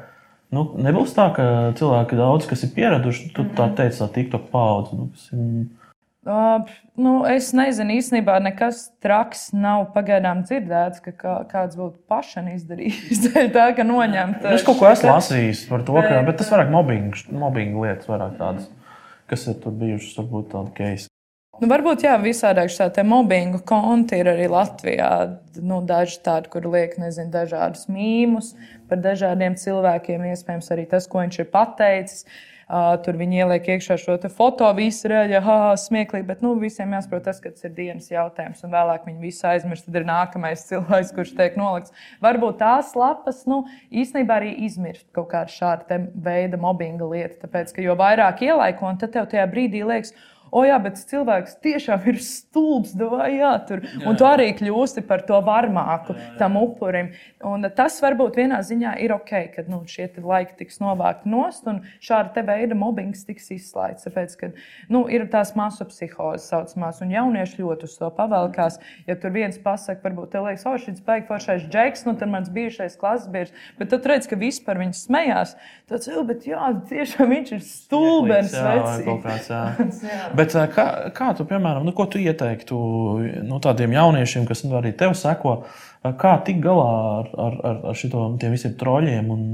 nu, 0.55 0.67
nebūs 0.81 1.15
tā, 1.15 1.29
ka 1.37 1.47
cilvēki 1.79 2.19
daudz, 2.19 2.49
kas 2.49 2.65
ir 2.67 2.75
pieraduši, 2.75 3.31
tu 3.37 3.47
tā 3.47 3.69
mhm. 3.69 3.79
teici, 3.79 4.01
tā 4.01 4.11
TikTok 4.17 4.51
paudze. 4.53 4.99
Nu, 4.99 5.09
ir, 5.31 5.67
Uh, 6.25 6.63
nu, 6.97 7.19
es 7.29 7.51
nezinu, 7.53 7.99
īstenībā 7.99 8.39
nekas 8.41 8.87
traks 9.03 9.51
nav 9.53 9.91
pagaidām 9.93 10.39
dzirdēts, 10.41 11.03
ka 11.05 11.11
kā, 11.13 11.33
kāds 11.51 11.77
būtu 11.77 11.99
pašam 12.09 12.47
izdarījis. 12.49 13.27
tā 13.53 13.67
kā 13.77 13.85
noņemt. 13.85 14.47
Es 14.49 14.65
kaut 14.65 14.79
ko 14.79 14.89
esmu 14.89 15.11
lasījis 15.11 15.67
par 15.69 15.85
to, 15.85 15.93
ka 16.01 16.23
bet 16.25 16.39
tas 16.41 16.49
vairāk 16.49 16.73
mobbing, 16.73 17.13
mobbing 17.29 17.77
lietas, 17.77 18.09
vairāk 18.09 18.39
tādas, 18.41 18.71
kas 19.29 19.45
ir 19.51 19.59
tur 19.61 19.77
bijušas, 19.77 20.17
varbūt 20.17 20.49
tādi 20.55 20.73
keisi. 20.79 21.11
Nu, 21.55 21.69
varbūt 21.71 22.03
jā, 22.03 22.17
visādāk 22.19 22.67
šādi 22.73 23.05
mobbingu 23.07 23.61
konti 23.63 24.17
ir 24.19 24.27
arī 24.27 24.49
Latvijā. 24.51 25.11
Nu, 25.63 25.77
daži 25.87 26.17
tādi, 26.25 26.49
kur 26.51 26.65
liek 26.67 26.97
nezinu, 26.99 27.31
dažādus 27.31 27.85
mīmus 27.87 28.51
par 28.89 28.99
dažādiem 28.99 29.55
cilvēkiem, 29.61 30.25
iespējams, 30.33 30.67
arī 30.75 30.83
tas, 30.91 31.07
ko 31.07 31.23
viņš 31.23 31.39
ir 31.39 31.47
pateicis. 31.53 32.27
Uh, 32.65 32.95
tur 33.05 33.13
viņi 33.13 33.43
ieliek 33.43 33.67
iekšā 33.75 33.95
šo 34.01 34.15
foto, 34.33 34.65
visi 34.73 35.05
reaģē, 35.11 35.37
ah, 35.37 35.65
smieklīgi, 35.77 36.25
bet 36.25 36.41
nu, 36.41 36.55
visiem 36.57 36.95
jāsaprot, 36.97 37.21
tas, 37.27 37.37
ka 37.39 37.51
ir 37.53 37.73
dienas 37.77 38.09
jautājums, 38.09 38.63
un 38.65 38.73
vēlāk 38.73 39.05
viņi 39.05 39.21
visu 39.21 39.45
aizmirst. 39.47 39.85
Tad 39.85 39.99
ir 40.01 40.07
nākamais 40.09 40.65
cilvēks, 40.71 41.13
kurš 41.15 41.35
tiek 41.37 41.59
nolikts. 41.61 41.93
Varbūt 42.25 42.59
tās 42.65 42.95
lapas 42.97 43.45
nu, 43.47 43.63
īstenībā 43.93 44.41
arī 44.41 44.55
izmirst 44.65 45.05
kaut 45.15 45.29
kādu 45.31 45.53
šādu 45.53 46.01
veidu 46.25 46.59
mobbinga 46.59 47.07
lietu, 47.13 47.37
tāpēc, 47.45 47.77
ka 47.77 47.85
jo 47.85 47.95
vairāk 48.01 48.41
ielaiko, 48.49 48.89
un 48.89 48.97
tad 48.99 49.13
tev 49.13 49.29
tajā 49.29 49.45
brīdī 49.53 49.85
liekas, 49.85 50.17
o, 50.55 50.63
jā, 50.67 50.77
bet 50.81 50.99
cilvēks 51.11 51.57
tiešām 51.65 52.07
ir 52.11 52.19
stulbs, 52.23 52.95
vai 52.95 53.35
jā, 53.35 53.51
tur. 53.67 53.83
Jā. 53.83 54.05
Un 54.09 54.19
tu 54.19 54.27
arī 54.27 54.49
kļūsti 54.55 55.03
par 55.09 55.25
to 55.27 55.39
varmāku 55.45 56.15
jā, 56.15 56.21
jā. 56.21 56.35
tam 56.39 56.55
upurim. 56.61 57.11
Un 57.45 57.67
tas 57.75 57.97
varbūt 58.03 58.39
vienā 58.39 58.61
ziņā 58.65 58.95
ir 59.03 59.13
ok, 59.15 59.33
ka 59.53 59.65
nu, 59.69 59.81
šie 59.89 60.07
laiki 60.15 60.57
tiks 60.61 60.79
novākti 60.81 61.29
nost 61.31 61.67
un 61.69 61.81
šāda 62.03 62.45
veida 62.47 62.77
mobbings 62.77 63.25
tiks 63.27 63.51
izslēgts. 63.55 64.07
Tāpēc, 64.07 64.37
ka 64.39 64.51
nu, 64.93 65.05
ir 65.11 65.27
tās 65.31 65.53
masu 65.59 65.87
psihozes 65.89 66.47
saucamās, 66.51 67.01
un 67.03 67.13
jaunieši 67.13 67.61
ļoti 67.61 67.89
uz 67.89 67.97
to 67.99 68.09
pavēlkās. 68.15 68.79
Ja 69.09 69.17
tur 69.19 69.33
viens 69.35 69.59
pasakā, 69.61 70.03
varbūt 70.05 70.33
te 70.33 70.43
liekas, 70.45 70.65
o, 70.69 70.75
šis 70.81 71.03
beigas 71.05 71.29
foršais 71.29 71.67
džeks, 71.69 72.05
nu 72.07 72.15
tad 72.19 72.31
mans 72.31 72.51
bijušais 72.53 72.97
klases 73.01 73.29
biedrs, 73.33 73.53
bet 73.79 73.91
tad 73.93 74.07
redz, 74.09 74.29
ka 74.29 74.39
vispār 74.39 74.79
viņš 74.81 75.03
smējās. 75.05 75.55
Tad, 75.89 76.07
bet 76.29 76.47
jā, 76.49 76.71
tiešām 76.89 77.31
viņš 77.33 77.53
ir 77.57 77.63
stulbens. 77.65 78.53
Bet 80.37 80.44
kā, 80.53 80.85
kā 81.15 81.31
tu, 81.37 81.45
piemēram, 81.49 81.85
nu, 81.87 81.93
ko 81.95 82.05
tu 82.11 82.21
ieteiktu 82.21 82.77
nu, 83.47 83.59
tādiem 83.63 83.95
jauniešiem, 83.95 84.45
kas 84.49 84.63
nu, 84.65 84.75
arī 84.79 84.93
tev 84.97 85.15
seko? 85.17 85.63
Kā 86.21 86.35
tikt 86.45 86.61
galā 86.61 86.89
ar, 86.93 87.29
ar, 87.41 87.53
ar, 87.65 87.77
ar 87.89 87.97
šitiem 87.97 88.53
visiem 88.53 88.75
troļļiem 88.77 89.31
un 89.33 89.45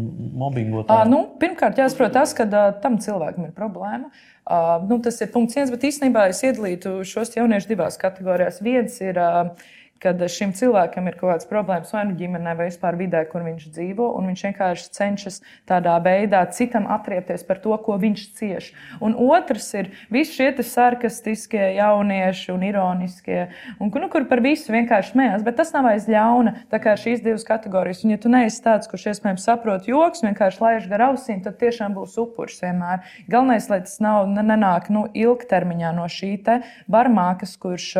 mobbingu? 0.41 0.83
Nu, 1.07 1.21
pirmkārt, 1.39 1.79
jāsaprot 1.79 2.11
tas, 2.17 2.33
ka 2.35 2.43
uh, 2.49 2.73
tam 2.83 2.97
cilvēkam 2.99 3.47
ir 3.47 3.53
problēma. 3.55 4.11
Uh, 4.41 4.81
nu, 4.89 4.97
tas 5.05 5.21
ir 5.23 5.31
punkts 5.31 5.55
viens, 5.55 5.71
bet 5.71 5.85
īstenībā 5.87 6.25
es 6.33 6.41
iedalītu 6.43 6.97
šos 7.07 7.37
jauniešus 7.37 7.69
divās 7.71 7.95
kategorijās. 8.01 8.59
Viens 8.65 8.99
ir 8.99 9.21
uh, 9.21 9.53
kad 10.01 10.21
šim 10.33 10.51
cilvēkam 10.57 11.07
ir 11.09 11.17
kaut 11.19 11.29
kādas 11.29 11.47
problēmas 11.49 11.91
vai 11.93 12.03
nu 12.09 12.15
ģimenē, 12.17 12.55
vai 12.57 12.67
vispār 12.71 12.97
vidē, 12.97 13.21
kur 13.29 13.43
viņš 13.45 13.67
dzīvo, 13.75 14.07
un 14.17 14.31
viņš 14.31 14.43
vienkārši 14.47 14.89
cenšas 14.97 15.39
tādā 15.69 15.93
veidā 16.03 16.41
citam 16.55 16.87
atriepties 16.91 17.45
par 17.47 17.61
to, 17.61 17.75
ko 17.85 17.97
viņš 18.01 18.23
cieš. 18.39 18.71
Un 19.03 19.13
otrs 19.13 19.69
ir 19.77 19.91
visi 20.13 20.39
šie 20.39 20.65
sarkastiskie 20.65 21.61
jaunieši 21.77 22.51
un 22.53 22.65
ironiskie, 22.65 23.39
un, 23.77 23.93
nu, 23.93 24.09
kur 24.11 24.25
par 24.29 24.41
visu 24.43 24.73
vienkārši 24.73 25.13
smējās, 25.13 25.45
bet 25.45 25.59
tas 25.61 25.73
nav 25.75 25.91
aiz 25.93 26.09
ļauna. 26.09 26.55
Tā 26.73 26.81
kā 26.81 26.97
šīs 26.99 27.23
divas 27.23 27.45
kategorijas, 27.47 28.03
un 28.05 28.15
ja 28.15 28.19
tu 28.21 28.31
neesi 28.33 28.61
tāds, 28.65 28.89
kurš 28.91 29.11
iespējams 29.13 29.45
saprot 29.47 29.89
joks, 29.89 30.25
vienkārši 30.25 30.63
laiž 30.65 30.89
gar 30.91 31.07
ausīm, 31.11 31.43
tad 31.45 31.59
tiešām 31.61 31.95
būs 31.97 32.17
upuris 32.21 32.61
vienmēr. 32.63 33.05
Galvenais, 33.31 33.69
lai 33.71 33.83
tas 33.85 33.99
nav, 34.03 34.25
nenāk 34.33 34.89
nu, 34.93 35.07
ilgtermiņā 35.13 35.93
no 35.97 36.09
šī 36.11 36.31
barmākas, 36.91 37.57
kurš, 37.61 37.91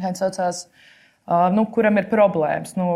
kā 0.00 0.10
saucās, 0.18 0.66
Uh, 0.66 0.93
nu, 1.24 1.64
kuram 1.72 1.96
ir 1.96 2.08
problēmas, 2.10 2.74
nu, 2.76 2.86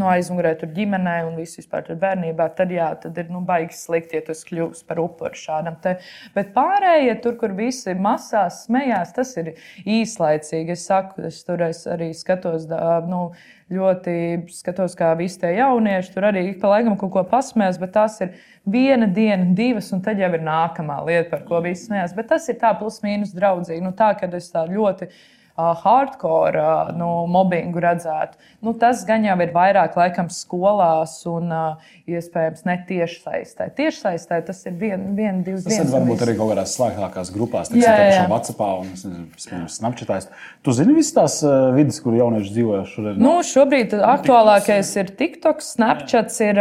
nu 0.00 0.06
aizmugurē 0.08 0.54
tur 0.56 0.70
ģimenē 0.72 1.18
un 1.26 1.34
viss 1.36 1.58
vispār 1.60 1.84
tur 1.84 1.98
bērnībā, 2.00 2.46
tad, 2.56 2.70
jā, 2.72 2.86
tad 3.02 3.18
ir 3.20 3.28
nu, 3.28 3.42
baigi 3.44 3.76
slikti, 3.76 4.16
ja 4.16 4.24
tas 4.30 4.40
kļūst 4.48 4.86
par 4.88 5.02
upuru 5.02 5.36
šādam 5.36 5.76
te. 5.84 5.98
Bet 6.32 6.54
pārējie 6.54 7.18
tur, 7.20 7.36
kur 7.40 7.52
visi 7.58 7.92
masās 7.92 8.62
smējās, 8.64 9.12
tas 9.16 9.34
ir 9.42 9.50
īslaicīgi. 9.84 10.72
Es 10.72 10.86
saku, 10.88 11.26
es 11.28 11.42
tur 11.44 11.60
es 11.66 11.84
arī 11.90 12.14
skatos. 12.16 12.64
Nu, 13.10 13.26
ļoti 13.70 14.14
skatos, 14.50 14.96
kā 14.98 15.12
visi 15.18 15.38
tie 15.42 15.52
jaunieši 15.60 16.14
tur 16.14 16.26
arī 16.30 16.46
pa 16.58 16.72
laikam 16.72 16.96
kaut 16.98 17.12
ko 17.14 17.22
pasmēs, 17.28 17.76
bet 17.78 17.92
tas 17.94 18.16
ir 18.24 18.32
viena 18.66 19.06
diena, 19.06 19.44
divas, 19.56 19.92
un 19.94 20.00
tad 20.02 20.18
jau 20.18 20.32
ir 20.32 20.42
nākamā 20.42 20.96
lieta, 21.06 21.28
par 21.34 21.44
ko 21.46 21.60
visi 21.62 21.90
smējās. 21.90 22.16
Bet 22.16 22.32
tas 22.32 22.48
ir 22.50 22.58
tā 22.62 22.72
plus 22.80 22.98
mīnus 23.04 23.36
draudzīgi. 23.36 23.84
Nu, 23.84 23.92
tā, 23.96 24.10
kad 24.18 24.34
es 24.34 24.48
tā 24.50 24.64
ļoti 24.66 25.10
hardcore 25.82 26.64
nu, 26.98 27.08
mobbingu 27.30 27.80
redzētu. 27.82 28.38
Nu, 28.64 28.74
tas 28.76 29.02
gan 29.08 29.24
jau 29.24 29.36
ir 29.40 29.52
vairāk 29.54 29.96
laikam 29.96 30.28
skolās 30.32 31.14
un 31.30 31.52
iespējams 32.10 32.64
ne 32.68 32.76
tieši 32.88 33.20
saistē. 33.24 33.68
Tieši 33.76 34.02
saistē 34.02 34.40
tas 34.46 34.60
ir 34.68 34.74
viens, 34.80 35.06
vien, 35.16 35.42
divas 35.46 35.64
Tas 35.64 35.76
dienas. 35.76 35.92
var 35.94 36.02
un 36.04 36.10
būt 36.10 36.18
viss. 36.18 36.26
arī 36.28 36.36
kaut 36.38 36.52
kādās 36.52 36.74
slēgtākās 36.76 37.32
grupās, 37.34 37.70
jā. 37.72 37.94
kā 37.94 38.26
WhatsApp 38.30 38.60
un 38.66 38.90
es 38.92 39.04
nezinu, 39.06 39.26
piemēram, 39.36 39.68
Snapchatā. 39.76 40.18
Tu 40.66 40.74
zini 40.76 40.96
visas 40.98 41.14
tās 41.16 41.38
vidas, 41.76 42.00
kur 42.04 42.16
jaunieši 42.18 42.52
dzīvo 42.56 42.80
šodien? 42.90 43.20
Nu, 43.22 43.36
šobrīd 43.46 43.94
aktuālākais 43.96 44.90
ir 45.00 45.12
TikTok, 45.20 45.62
Snapchats. 45.64 46.40
Ir, 46.44 46.60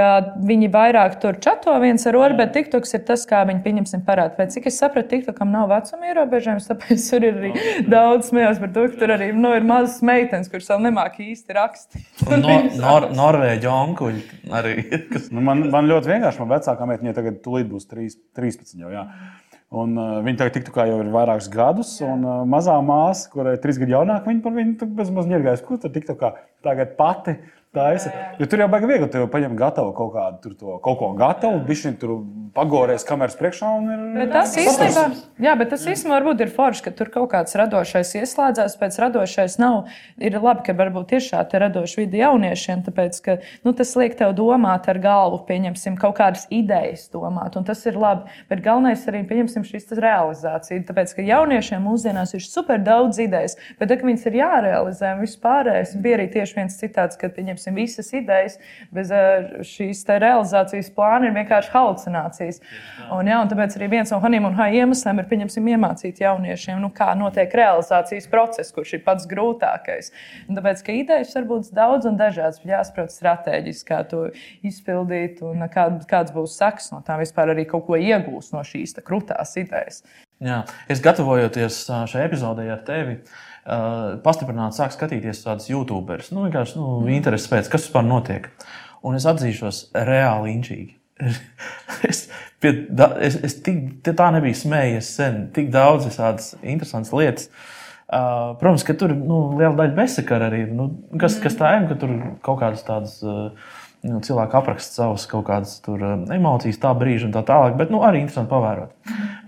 viņi 0.49 0.69
vairāk 0.73 1.19
tur 1.21 1.37
čato 1.43 1.73
viens 1.81 2.05
ar 2.09 2.17
otru, 2.19 2.37
bet 2.39 2.53
TikToks 2.55 2.95
ir 2.97 3.03
tas, 3.07 3.25
kā 3.29 3.41
viņi 3.49 3.63
pieņemsim 3.65 4.03
parādu. 4.07 4.35
Pēc 4.39 4.55
cik 4.57 4.69
es 4.71 4.79
sapratu, 4.81 5.09
TikTokam 5.13 5.51
nav 5.53 5.69
vecuma 5.71 6.09
ierobežojums, 6.11 6.67
tāpēc 6.69 7.05
tur 7.09 7.25
ir 7.27 7.39
arī 7.39 7.51
daudz 7.89 8.29
smējās 8.31 8.61
par 8.63 8.73
to, 8.75 8.85
ka 8.91 9.01
tur 9.01 9.13
arī 9.15 9.29
nu, 9.35 9.51
ir 9.57 9.65
mazas 9.67 9.99
meitenes, 10.05 10.49
kuras 10.51 10.69
vēl 10.71 10.81
nemāk 10.87 11.19
īsti 11.23 11.57
rakstīt. 11.57 12.07
Un 12.29 12.45
No, 12.45 12.55
nor, 12.79 13.09
Norvēģi 13.17 13.69
onkuļi 13.71 14.23
arī. 14.59 14.73
Kas... 15.11 15.29
Nu, 15.33 15.43
man, 15.45 15.65
man 15.73 15.89
ļoti 15.89 16.13
vienkārši, 16.13 16.41
man 16.43 16.53
vecākā 16.55 16.89
meitene 16.89 17.13
tagad 17.17 17.39
tūlīt 17.45 17.69
būs 17.71 17.89
3, 17.91 18.17
13. 18.39 18.75
Jau, 18.81 18.91
jā. 18.93 19.05
un, 19.75 19.93
uh, 19.99 20.17
viņa 20.25 20.41
tagad 20.43 20.57
tiktu 20.59 20.75
kā 20.75 20.87
jau 20.89 20.99
ir 21.03 21.13
vairākus 21.13 21.51
gadus, 21.53 21.93
un 22.05 22.25
uh, 22.25 22.41
mazā 22.49 22.77
māsa, 22.85 23.29
kurai 23.33 23.57
ir 23.57 23.63
trīs 23.63 23.81
gadi 23.81 23.95
jaunāka, 23.97 24.29
viņa 24.29 24.45
par 24.45 24.57
viņu 24.57 24.75
tur 24.81 24.91
bez 24.99 25.13
mazliet 25.13 25.37
ņirgājas. 25.37 25.65
Kur 25.67 25.81
tur 25.81 25.93
tiktu 25.95 26.17
kā 26.19 26.33
tagad 26.65 26.97
pati? 26.99 27.39
Taisa. 27.69 28.09
Jo 28.41 28.47
tur 28.49 28.63
jau 28.63 28.65
baigi 28.65 28.87
viegli. 28.89 29.07
Tev 29.13 29.27
paņem 29.29 29.53
gatavu 29.53 29.91
kaut 29.93 30.15
kādu 30.15 30.39
tur 30.41 30.53
to, 30.57 30.75
kaut 30.81 30.95
ko 30.97 31.09
gatavu, 31.13 31.59
bišķiņ 31.67 31.97
tur 32.01 32.13
pagorēs 32.55 33.03
kameras 33.05 33.35
priekšā 33.37 33.67
un 33.77 33.91
ir. 33.93 33.99
Bet 34.15 34.31
tas 34.33 34.55
īstenībā, 34.57 35.03
jā, 35.45 35.51
bet 35.59 35.69
tas 35.69 35.83
īstenībā 35.85 36.15
varbūt 36.15 36.41
ir 36.41 36.49
forši, 36.55 36.81
ka 36.87 36.93
tur 36.97 37.11
kaut 37.13 37.29
kāds 37.29 37.53
radošais 37.61 38.15
ieslēdzās. 38.23 38.73
Pēc 38.79 38.97
radošais 39.03 39.59
nav. 39.61 39.91
Ir 40.17 40.39
labi, 40.41 40.63
ka 40.65 40.73
varbūt 40.79 41.13
ir 41.13 41.21
šāda 41.27 41.61
radoša 41.67 42.01
vidi 42.01 42.23
jauniešiem, 42.23 42.81
tāpēc 42.87 43.19
ka 43.27 43.35
nu, 43.61 43.75
tas 43.77 43.93
liek 44.01 44.17
tev 44.17 44.33
domāt 44.39 44.89
ar 44.89 44.97
galvu, 45.03 45.43
pieņemsim 45.51 45.99
kaut 46.01 46.17
kādas 46.17 46.47
idejas, 46.49 47.05
domāt. 47.13 47.53
Un 47.53 47.69
tas 47.69 47.85
ir 47.85 48.01
labi. 48.01 48.33
Bet 48.49 48.65
galvenais 48.65 49.05
arī 49.13 49.21
pieņemsim 49.29 49.67
šīs 49.69 49.93
realizācija. 49.93 50.87
Tāpēc 50.89 51.13
ka 51.19 51.27
jauniešiem 51.29 51.85
mūsdienās 51.85 52.33
ir 52.33 52.49
super 52.49 52.81
daudz 52.81 53.21
idejas, 53.21 53.59
bet 53.77 53.91
tad, 53.91 53.99
kad 54.01 54.09
viņas 54.09 54.25
ir 54.25 54.41
jārealizē 54.41 55.13
un 55.13 55.21
viss 55.21 55.37
pārējais, 55.45 55.93
bija 56.01 56.17
arī 56.17 56.29
tieši 56.33 56.61
viens 56.63 56.81
citāts, 56.81 57.19
ka 57.19 57.29
pieņemsim 57.29 57.58
visas 57.75 58.11
idejas 58.15 58.57
bez 58.95 59.11
eh, 59.11 59.49
šīs 59.65 60.03
realizācijas 60.09 60.91
plāna 60.95 61.29
ir 61.29 61.35
vienkārši 61.35 61.71
halucinācijas. 61.73 62.61
Un, 63.15 63.29
jā, 63.29 63.39
un 63.41 63.51
tāpēc 63.51 63.75
arī 63.77 63.89
viens 63.95 64.13
no 64.13 64.19
un 64.19 64.57
Hai 64.59 64.69
iemesliem 64.79 65.19
ir 65.21 65.27
pieņemsim 65.29 65.67
iemācīt 65.73 66.21
jauniešiem, 66.23 66.79
nu, 66.81 66.91
kā 66.95 67.11
notiek 67.17 67.53
realizācijas 67.55 68.27
process, 68.31 68.73
kurš 68.75 68.95
ir 68.97 69.03
pats 69.05 69.27
grūtākais. 69.29 70.11
Un 70.47 70.57
tāpēc, 70.57 70.83
ka 70.85 70.95
idejas 70.95 71.35
var 71.37 71.49
būt 71.49 71.73
daudz 71.75 72.09
un 72.09 72.17
dažādas, 72.19 72.61
bet 72.63 72.73
jāsaprot 72.73 73.13
strateģiski, 73.13 73.87
kā 73.89 74.01
to 74.09 74.25
izpildīt 74.65 75.43
un 75.45 75.67
kā, 75.71 75.89
kāds 76.09 76.33
būs 76.35 76.57
seks 76.59 76.91
no 76.93 77.03
tām 77.05 77.21
vispār 77.23 77.53
arī 77.53 77.67
kaut 77.69 77.87
ko 77.87 77.99
iegūst 77.99 78.55
no 78.55 78.63
šīs 78.65 78.97
tā 78.97 79.05
krūtās 79.05 79.55
idejas. 79.61 80.03
Jā, 80.39 80.63
es 80.87 81.01
gatavojoties 81.03 81.81
šai 82.07 82.23
epizodei 82.23 82.69
ar 82.71 82.79
tevi, 82.87 83.17
uh, 83.19 83.48
pastiprināti 84.25 84.79
sāku 84.79 84.95
skatīties 84.97 85.43
tādus 85.45 85.69
YouTuberus. 85.71 86.31
Nu, 86.35 86.45
vienkārši 86.47 86.79
nu, 86.79 86.91
interesi 87.13 87.51
pēc, 87.51 87.71
kas 87.71 87.87
vispār 87.87 88.05
notiek. 88.07 88.49
Un 89.05 89.15
es 89.15 89.27
atzīšos, 89.29 89.89
reāli 90.07 90.53
inčīgi. 90.57 90.95
es, 92.09 92.25
pie, 92.63 92.73
da, 92.89 93.11
es, 93.23 93.37
es 93.45 93.59
tik, 93.65 93.99
tā 94.07 94.29
nebiju 94.35 94.57
smējies 94.57 95.11
sen, 95.19 95.43
tik 95.55 95.69
daudz 95.73 96.07
visādas 96.09 96.53
interesantas 96.61 97.13
lietas. 97.15 97.51
Uh, 98.09 98.55
protams, 98.57 98.81
ka 98.87 98.95
tur 98.97 99.13
nu, 99.13 99.51
liela 99.59 99.75
daļa 99.77 99.93
bezsakara 99.99 100.47
arī. 100.49 100.63
Nu, 100.73 100.89
kas, 101.21 101.37
kas 101.43 101.59
tā 101.59 101.75
ir? 101.77 101.85
Ka 101.91 101.99
tur 102.01 102.15
kaut 102.45 102.63
kādas 102.63 102.81
tādas. 102.87 103.19
Uh, 103.21 103.77
Nu, 103.99 104.21
cilvēki 104.23 104.55
apraksta 104.55 105.01
savas 105.01 105.25
kaut 105.27 105.43
kādas 105.49 105.73
tur, 105.83 105.99
emocijas, 106.31 106.77
tā 106.79 106.93
brīža 106.95 107.25
un 107.27 107.33
tā 107.35 107.41
tālāk, 107.43 107.73
bet 107.79 107.89
nu, 107.91 107.99
arī 108.07 108.21
interesanti 108.21 108.51
pavērot. 108.53 108.93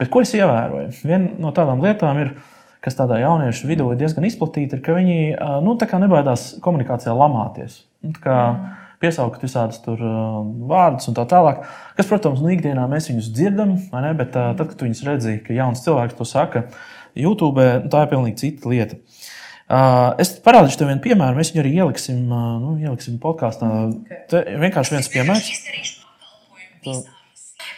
Bet 0.02 0.10
ko 0.12 0.24
es 0.26 0.34
ievēroju? 0.36 0.90
Viena 1.08 1.30
no 1.40 1.54
tādām 1.56 1.80
lietām 1.80 2.20
ir, 2.20 2.34
kas 2.82 2.98
tādā 2.98 3.20
jauniešu 3.22 3.70
vidū 3.70 3.92
ir 3.94 4.00
diezgan 4.00 4.26
izplatīta, 4.28 4.78
ir, 4.78 4.84
ka 4.86 4.98
viņi 4.98 5.18
nu, 5.66 5.76
tā 5.80 5.88
kā 5.90 6.02
nebaidās 6.02 6.56
komunikācijā 6.66 7.14
lamāties. 7.18 7.84
Nu, 8.02 8.16
tā 8.18 8.24
kā 8.26 8.38
Piesaukt 9.02 9.42
visādus 9.42 9.80
tur 9.82 9.98
vārdus 10.70 11.08
un 11.10 11.16
tā 11.18 11.24
tālāk. 11.26 11.64
Kas, 11.98 12.06
protams, 12.06 12.42
nu, 12.44 12.52
ikdienā 12.54 12.84
mēs 12.90 13.08
viņus 13.10 13.32
dzirdam, 13.34 13.72
vai 13.90 14.04
ne? 14.06 14.12
bet 14.20 14.30
tad, 14.36 14.60
kad 14.62 14.76
tu 14.78 14.86
viņus 14.86 15.02
redzi, 15.08 15.40
ka 15.42 15.56
jauns 15.58 15.82
cilvēks 15.82 16.20
to 16.20 16.28
saka, 16.30 16.68
YouTube, 17.18 17.66
nu, 17.82 17.90
tā 17.90 18.04
ir 18.06 18.12
pilnīgi 18.12 18.38
cita 18.44 18.70
lieta. 18.70 19.00
Es 20.22 20.36
parādīšu 20.46 20.78
tev 20.78 20.92
vienu 20.92 21.02
piemēru, 21.02 21.40
mēs 21.40 21.50
viņu 21.50 21.64
arī 21.64 21.74
ieliksim, 21.80 22.22
nu, 22.30 22.76
ieliksim 22.84 23.18
podkāstā. 23.24 23.72
Te 24.30 24.44
vienkārši 24.62 24.98
viens 24.98 25.10
piemērs. 25.16 25.50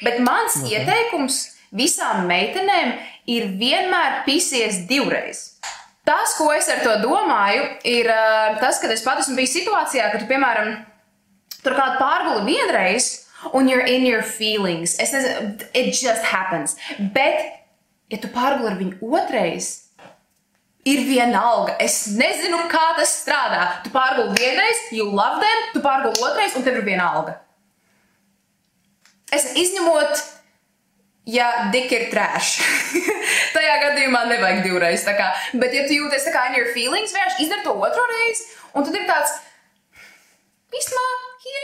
Bet 0.03 0.19
mans 0.27 0.59
ieteikums 0.67 1.39
visām 1.71 2.27
meitenēm 2.27 2.97
ir 3.29 3.51
vienmēr 3.59 4.23
pisies 4.27 4.83
divreiz. 4.89 5.53
Tas, 6.03 6.35
ko 6.35 6.49
es 6.51 6.67
ar 6.67 6.81
to 6.83 6.97
domāju, 6.99 7.63
ir 7.87 8.09
uh, 8.11 8.57
tas, 8.59 8.81
ka 8.81 8.89
es 8.91 9.05
pat 9.05 9.21
esmu 9.21 9.37
bijis 9.39 9.53
situācijā, 9.55 10.09
ka 10.11 10.19
tu, 10.19 10.27
piemēram, 10.27 10.73
tur 11.63 11.77
kādu 11.77 12.01
pārguli 12.01 12.57
vienreiz, 12.57 13.23
un 13.55 13.69
you're 13.71 13.85
in 13.87 14.05
your 14.05 14.23
feelings. 14.23 14.97
Es 14.99 15.13
nezinu, 15.15 15.55
it 15.73 15.95
just 15.95 16.27
happens. 16.27 16.75
Bet, 17.15 17.39
ja 18.11 18.19
tu 18.19 18.27
pārguli 18.35 18.73
ar 18.73 18.77
viņu 18.81 19.13
otrais, 19.15 19.71
ir 20.83 21.05
vienalga. 21.07 21.77
Es 21.79 22.05
nezinu, 22.17 22.65
kā 22.71 22.83
tas 22.97 23.15
strādā. 23.21 23.63
Tu 23.85 23.91
pārguli 23.93 24.35
vienreiz, 24.39 24.83
you 24.91 25.07
love 25.07 25.39
them, 25.43 25.65
tu 25.71 25.83
pārguli 25.83 26.19
otrais, 26.19 26.55
un 26.59 26.67
tev 26.67 26.81
ir 26.81 26.87
vienalga. 26.87 27.37
Es 29.33 29.53
izņemot, 29.57 30.19
ja 31.29 31.49
dik 31.73 31.91
ir 31.91 32.09
trash. 32.11 32.59
Tajā 33.55 33.77
gadījumā 33.87 34.25
nevajag 34.31 34.63
divreiz. 34.65 35.05
Kā, 35.07 35.31
bet, 35.53 35.75
ja 35.75 35.85
tu 35.87 35.97
jūties 35.97 36.27
tā 36.27 36.35
kā 36.35 36.49
in 36.49 36.59
your 36.59 36.71
feelings, 36.75 37.15
vienkārši 37.15 37.45
izdari 37.45 37.65
to 37.67 37.75
otro 37.77 38.05
reizi, 38.11 38.49
un 38.73 38.87
tad 38.87 38.99
ir 38.99 39.07
tāds, 39.09 39.39
īstenībā, 40.73 41.07
he 41.45 41.57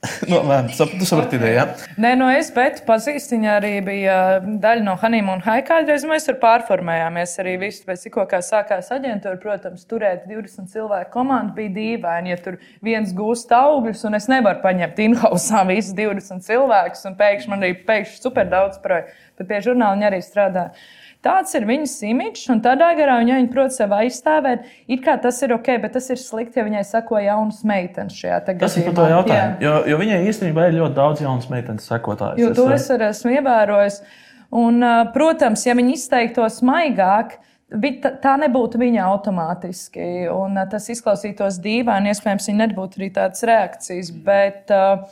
Nu, 0.30 0.38
nē, 0.48 0.62
sap- 0.72 0.92
tu 0.96 1.04
saprati 1.04 1.36
ideju, 1.36 1.52
ja? 1.58 1.64
Nē, 2.00 2.14
no 2.16 2.28
es 2.32 2.48
betu 2.54 2.84
pazīstu. 2.86 3.36
Viņa 3.36 3.50
arī 3.58 3.72
bija 3.84 4.16
daļa 4.40 4.84
no 4.86 4.94
un 5.34 5.42
Haika. 5.44 5.68
Kādreiz 5.70 6.06
mēs 6.08 6.24
tur 6.26 6.38
pārformējāmies 6.40 7.36
arī 7.42 7.56
visu. 7.60 7.84
Pēc 7.86 8.06
tikko 8.06 8.24
kā 8.30 8.40
sākās 8.44 8.88
aģentūra, 8.96 9.36
protams, 9.42 9.84
turēt 9.84 10.24
20 10.30 10.72
cilvēku 10.72 11.12
komandu 11.12 11.54
bija 11.58 11.74
dīvaini. 11.76 12.32
Ja 12.32 12.38
tur 12.40 12.56
viens 12.82 13.12
gūst 13.12 13.52
augļus, 13.52 14.06
un 14.08 14.16
es 14.16 14.28
nevaru 14.32 14.62
paņemt 14.64 15.04
in-hausā 15.04 15.66
visus 15.68 15.92
20 15.98 16.46
cilvēkus, 16.48 17.04
un 17.10 17.18
pēkšņi 17.20 17.52
man 17.52 17.68
arī 17.68 17.76
pēkšņi 17.84 18.24
super 18.24 18.48
daudz 18.48 18.80
projektu. 18.80 19.12
Bet 19.36 19.52
pie 19.52 19.60
žurnāla 19.68 19.98
viņi 19.98 20.08
arī 20.08 20.24
strādā. 20.24 20.70
Tāds 21.20 21.52
ir 21.52 21.66
viņas 21.68 21.98
imidžs, 22.08 22.46
un 22.48 22.62
tādā 22.64 22.86
garā 22.96 23.18
viņa, 23.20 23.34
viņa 23.42 23.50
prot 23.52 23.74
sevi 23.74 24.06
aizstāvēt. 24.06 24.62
It 24.88 25.02
kā 25.04 25.18
tas 25.20 25.36
ir 25.44 25.52
ok, 25.52 25.68
bet 25.82 25.92
tas 25.98 26.08
ir 26.08 26.16
slikti, 26.16 26.56
ja 26.56 26.64
viņai 26.64 26.80
sako 26.88 27.20
jaunas 27.20 27.60
meitenes 27.68 28.16
šajā 28.16 28.38
tagad. 28.46 28.62
Tas 28.64 28.78
ir 28.80 28.86
par 28.88 28.96
to 28.96 29.08
jautājumu. 29.10 29.60
Jo, 29.66 29.74
jo 29.92 30.00
viņai 30.00 30.22
īstenībā 30.30 30.70
ir 30.70 30.78
ļoti 30.78 30.96
daudz 30.96 31.20
jaunas 31.26 31.50
meitenes 31.52 31.90
sekotājas. 31.92 32.40
Jo 32.40 32.54
to 32.56 32.64
es 32.72 32.88
arī 32.94 33.10
esmu 33.12 33.36
ievērojis. 33.36 34.00
Un, 34.62 34.80
protams, 35.12 35.66
ja 35.68 35.76
viņi 35.76 35.98
izteiktos 35.98 36.62
maigāk, 36.66 37.36
tā 38.24 38.34
nebūtu 38.40 38.80
viņa 38.80 39.04
automātiski. 39.12 40.06
Un, 40.32 40.56
tas 40.72 40.88
izklausītos 40.88 41.60
dīvaini, 41.60 42.14
iespējams, 42.14 42.48
viņa 42.48 42.64
nebūtu 42.64 43.02
arī 43.02 43.10
tādas 43.20 43.44
reakcijas. 43.44 44.08
Bet, 44.24 44.72
ā, 44.72 45.04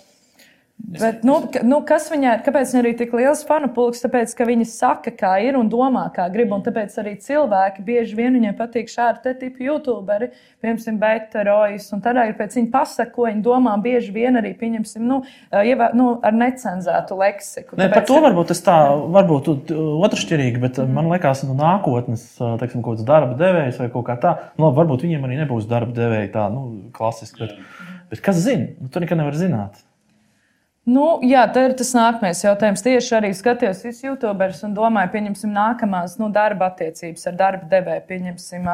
Bet, 0.79 1.25
nu, 1.27 1.35
nu, 1.67 1.81
kas 1.85 2.07
viņai, 2.09 2.37
kāpēc 2.47 2.71
viņai 2.73 2.81
ir 2.87 2.95
tik 2.97 3.11
liels 3.19 3.43
fanu 3.45 3.67
pulks? 3.75 3.99
Tāpēc, 4.05 4.31
ka 4.39 4.47
viņi 4.49 4.65
saka, 4.71 5.11
kā 5.13 5.33
ir 5.43 5.57
un 5.59 5.67
domā, 5.69 6.05
kā 6.15 6.29
grib. 6.33 6.53
Un 6.55 6.63
tāpēc 6.65 6.95
arī 7.03 7.17
cilvēki 7.21 7.83
bieži 7.85 8.15
vien 8.17 8.37
viņiem 8.39 8.55
patīk 8.57 8.89
šādi 8.89 9.35
tipi 9.41 9.67
youtuberi, 9.67 10.31
piemēram, 10.63 11.01
beta 11.03 11.43
rojas. 11.45 11.91
Un 11.93 12.01
tādā 12.05 12.29
ir 12.31 12.39
pēc 12.39 12.55
viņa 12.57 12.71
pasaka, 12.73 13.11
ko 13.17 13.27
viņi 13.27 13.43
domā, 13.45 13.75
bieži 13.85 14.15
vien 14.15 14.39
arī, 14.41 14.55
pieņemsim, 14.61 15.03
nu, 15.11 15.19
ievā, 15.51 15.91
nu, 15.99 16.07
ar 16.25 16.39
necenzētu 16.39 17.19
leksiku. 17.21 17.77
Ne, 17.77 17.91
par 17.91 17.99
Tāpēc 17.99 18.13
to 18.13 18.23
varbūt 18.25 18.53
tas 18.55 18.65
tā, 18.71 18.79
varbūt 19.19 19.51
otršķirīgi, 19.75 20.63
bet 20.63 20.81
mm. 20.81 20.95
man 20.95 21.11
liekas, 21.13 21.43
no 21.49 21.59
nākotnes, 21.59 22.31
teiksim, 22.39 22.87
kaut 22.87 22.97
kāds 22.97 23.09
darba 23.09 23.37
devējs 23.43 23.83
vai 23.83 23.91
kaut 23.93 24.07
kā 24.09 24.17
tā, 24.23 24.37
nu, 24.57 24.71
varbūt 24.79 25.05
viņiem 25.05 25.29
arī 25.29 25.43
nebūs 25.43 25.69
darba 25.69 25.93
devēja 25.99 26.33
tā, 26.39 26.49
nu, 26.55 26.89
klasiski. 26.97 27.45
Bet, 27.45 27.93
bet 28.15 28.25
kas 28.25 28.41
zina? 28.47 28.71
Nu, 28.79 28.89
tu 28.95 29.05
nekad 29.05 29.21
nevari 29.21 29.43
zināt. 29.43 29.85
Nu, 30.89 31.19
jā, 31.27 31.43
tā 31.53 31.67
ir 31.67 31.75
tas 31.77 31.91
nākamais 31.93 32.39
jautājums. 32.41 32.81
Tieši 32.85 33.11
arī 33.19 33.31
skatījos 33.37 33.83
visus 33.85 34.05
YouTuberus 34.07 34.63
un 34.65 34.73
domāju, 34.77 35.11
pieņemsim, 35.13 35.51
nākamās 35.53 36.15
nu, 36.21 36.31
darba 36.33 36.71
attiecības 36.71 37.27
ar 37.29 37.35
darba 37.37 37.69
devēju. 37.69 38.05
Pieņemsim, 38.09 38.69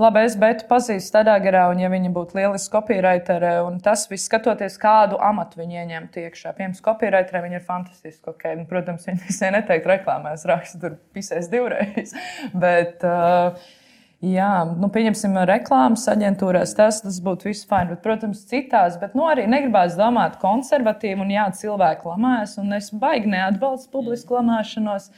labi, 0.00 0.22
es 0.24 0.36
beigtu 0.40 0.64
pazīstu 0.70 1.18
tādā 1.18 1.34
garā, 1.44 1.66
un 1.68 1.82
ja 1.82 1.90
viņi 1.92 2.12
būtu 2.14 2.38
lieliski 2.38 2.72
copywriteri, 2.72 3.50
un 3.66 3.76
tas 3.84 4.06
viss 4.08 4.30
skatoties, 4.30 4.78
kādu 4.80 5.20
amatu 5.20 5.60
viņi 5.60 5.82
ieņemtu 5.82 6.24
iekšā. 6.24 6.54
Piemēram, 6.56 6.78
copywriteri 6.86 7.44
viņi 7.44 7.60
ir 7.60 7.66
fantastiski. 7.66 8.32
Okay. 8.32 8.56
Nu, 8.56 8.64
protams, 8.70 9.04
viņi 9.10 9.26
visai 9.26 9.52
neteikt 9.58 9.90
reklāmēs, 9.92 10.48
raksta 10.48 10.80
tur 10.86 10.96
pisēs 11.12 11.50
divreiz. 11.52 12.16
Bet, 12.64 13.04
uh, 13.04 13.60
Jā, 14.18 14.64
nu, 14.74 14.88
pieņemsim, 14.90 15.36
reklāmas 15.46 16.08
aģentūrās 16.10 16.72
tas, 16.74 16.96
tas 17.04 17.20
būtu 17.22 17.52
viss 17.52 17.66
fajn, 17.70 17.92
bet, 17.92 18.00
protams, 18.02 18.40
citās. 18.50 18.96
Bet 18.98 19.14
nu, 19.14 19.28
arī 19.30 19.44
negribās 19.46 19.94
domāt 19.94 20.40
konservatīvi, 20.42 21.20
un 21.22 21.30
jā, 21.30 21.44
cilvēki 21.54 22.08
lamājas, 22.10 22.56
un 22.58 22.74
es 22.74 22.90
baigi 22.90 23.30
neatbalstu 23.30 23.92
publisku 23.94 24.34
lamāšanos. 24.40 25.12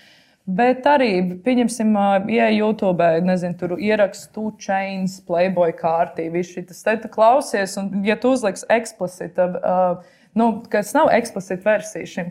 Bet 0.45 0.85
arī, 0.91 1.09
pieņemsim, 1.47 1.97
ja 2.29 2.51
YouTube, 2.53 3.09
nezinu, 3.25 3.57
tur 3.57 3.75
ierakstu 3.81 4.51
chains, 4.61 5.17
playboy 5.25 5.73
kārtī, 5.81 6.29
viss 6.35 6.53
šis 6.53 6.85
te 6.85 7.09
klausies, 7.09 7.79
un 7.81 8.03
ja 8.05 8.21
tu 8.21 8.35
uzliks 8.37 8.69
eksplicita. 8.69 9.49
Uh, 9.65 10.19
nu, 10.35 10.63
kas 10.71 10.93
nav 10.95 11.09
eksplicita 11.13 11.65
versija 11.67 12.07
šim 12.07 12.29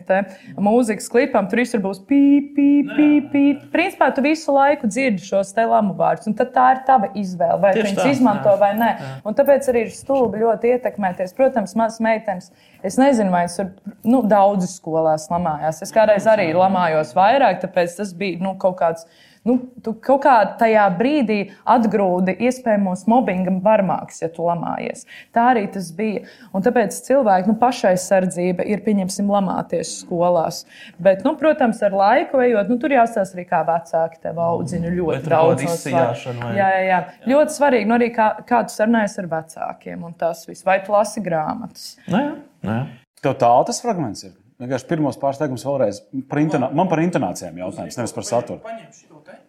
mūzikas 0.60 1.08
klipam. 1.12 1.48
Tur 1.50 1.60
visur 1.60 1.82
būs 1.84 2.00
pīp, 2.08 2.52
pīp, 2.56 2.92
pīp. 2.96 3.28
pīp. 3.32 3.62
Principā 3.74 4.08
tu 4.16 4.24
visu 4.24 4.54
laiku 4.54 4.88
dzirdi 4.90 5.24
šos 5.24 5.52
te 5.56 5.66
lamu 5.68 5.94
vārdus, 5.98 6.30
un 6.30 6.36
tā 6.38 6.66
ir 6.74 6.82
tava 6.88 7.10
izvēle, 7.18 7.60
vai 7.62 7.74
viņas 7.76 8.12
izmanto 8.14 8.54
jā. 8.54 8.58
vai 8.62 8.72
nē. 8.78 8.90
Jā. 8.96 9.12
Un 9.28 9.36
tāpēc 9.36 9.68
arī 9.72 9.86
ir 9.86 9.94
stulbi 9.94 10.40
ļoti 10.44 10.74
ietekmēties. 10.76 11.36
Protams, 11.36 11.76
mazas 11.78 12.00
meitenes, 12.04 12.50
es 12.86 12.96
nezinu, 13.00 13.32
vai 13.34 13.44
es 13.48 13.58
tur 13.60 13.72
nu, 14.08 14.22
daudz 14.28 14.68
skolās 14.78 15.28
lamājās. 15.32 15.82
Es 15.84 15.92
kādreiz 15.94 16.28
arī 16.30 16.50
lamājos 16.56 17.12
vairāk, 17.16 17.60
tāpēc 17.66 18.00
tas 18.00 18.14
bija 18.16 18.40
nu, 18.40 18.56
kaut 18.60 18.80
kāds 18.80 19.08
nu, 19.48 19.56
tu 19.84 19.94
kaut 20.04 20.22
kā 20.24 20.34
tajā 20.60 20.84
brīdī 20.98 21.38
atgrūdi 21.68 22.34
iespējamos 22.46 23.06
mobbinga 23.10 23.54
varmāks, 23.64 24.20
ja 24.22 24.28
tu 24.32 24.44
lamājies. 24.46 25.06
Tā 25.34 25.46
arī 25.54 25.66
tas 25.72 25.90
bija. 25.96 26.24
Un 26.56 26.64
tāpēc 26.64 26.96
cilvēki 27.06 27.50
nu, 27.50 27.56
pašaizsardzība 27.60 28.66
ir, 28.68 28.82
pieņemsim, 28.84 29.30
lamāties 29.32 29.94
skolās. 30.02 30.64
Bet, 31.02 31.24
nu, 31.26 31.34
protams, 31.40 31.80
ar 31.86 31.96
laiku 31.96 32.42
ejot, 32.44 32.70
nu, 32.72 32.78
tur 32.82 32.94
jāstāsta 32.94 33.38
arī, 33.38 33.46
kā 33.50 33.62
vecāki 33.68 34.20
tev 34.26 34.40
audzina 34.44 34.92
ļoti 34.92 35.22
Bet 35.22 35.30
daudz. 35.32 35.66
Vai... 35.86 36.54
Jā, 36.58 36.68
jā, 36.76 36.84
jā. 36.88 37.00
Ļoti 37.30 37.56
svarīgi, 37.56 37.88
nu, 37.88 37.96
arī 37.96 38.10
kā, 38.16 38.32
kā 38.48 38.64
tu 38.66 38.76
sarunājies 38.76 39.18
ar 39.22 39.30
vecākiem 39.36 40.04
un 40.08 40.16
tas 40.20 40.44
viss. 40.48 40.66
Vai 40.66 40.80
tu 40.84 40.94
lasi 40.96 41.24
grāmatas? 41.24 41.94
Nē, 42.10 42.24
nē. 42.66 42.80
Tev 43.20 43.36
tālu 43.40 43.66
tas 43.68 43.82
fragments 43.84 44.24
ir. 44.24 44.39
Vienkārši 44.60 44.88
pirmos 44.90 45.16
pāris 45.20 45.38
teikumus 45.40 45.64
vēlreiz. 45.64 46.02
Par 46.28 46.42
intonā... 46.42 46.68
Man 46.76 46.88
par 46.90 47.00
intonācijām 47.00 47.56
jautājums, 47.62 47.96
nevis 47.96 48.12
par 48.12 48.26
saturu. 48.28 48.60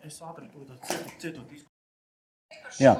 Es 0.07 0.21
ātri 0.23 0.47
cietot 1.19 1.51
izkļūt. 1.51 2.79
Jā. 2.79 2.95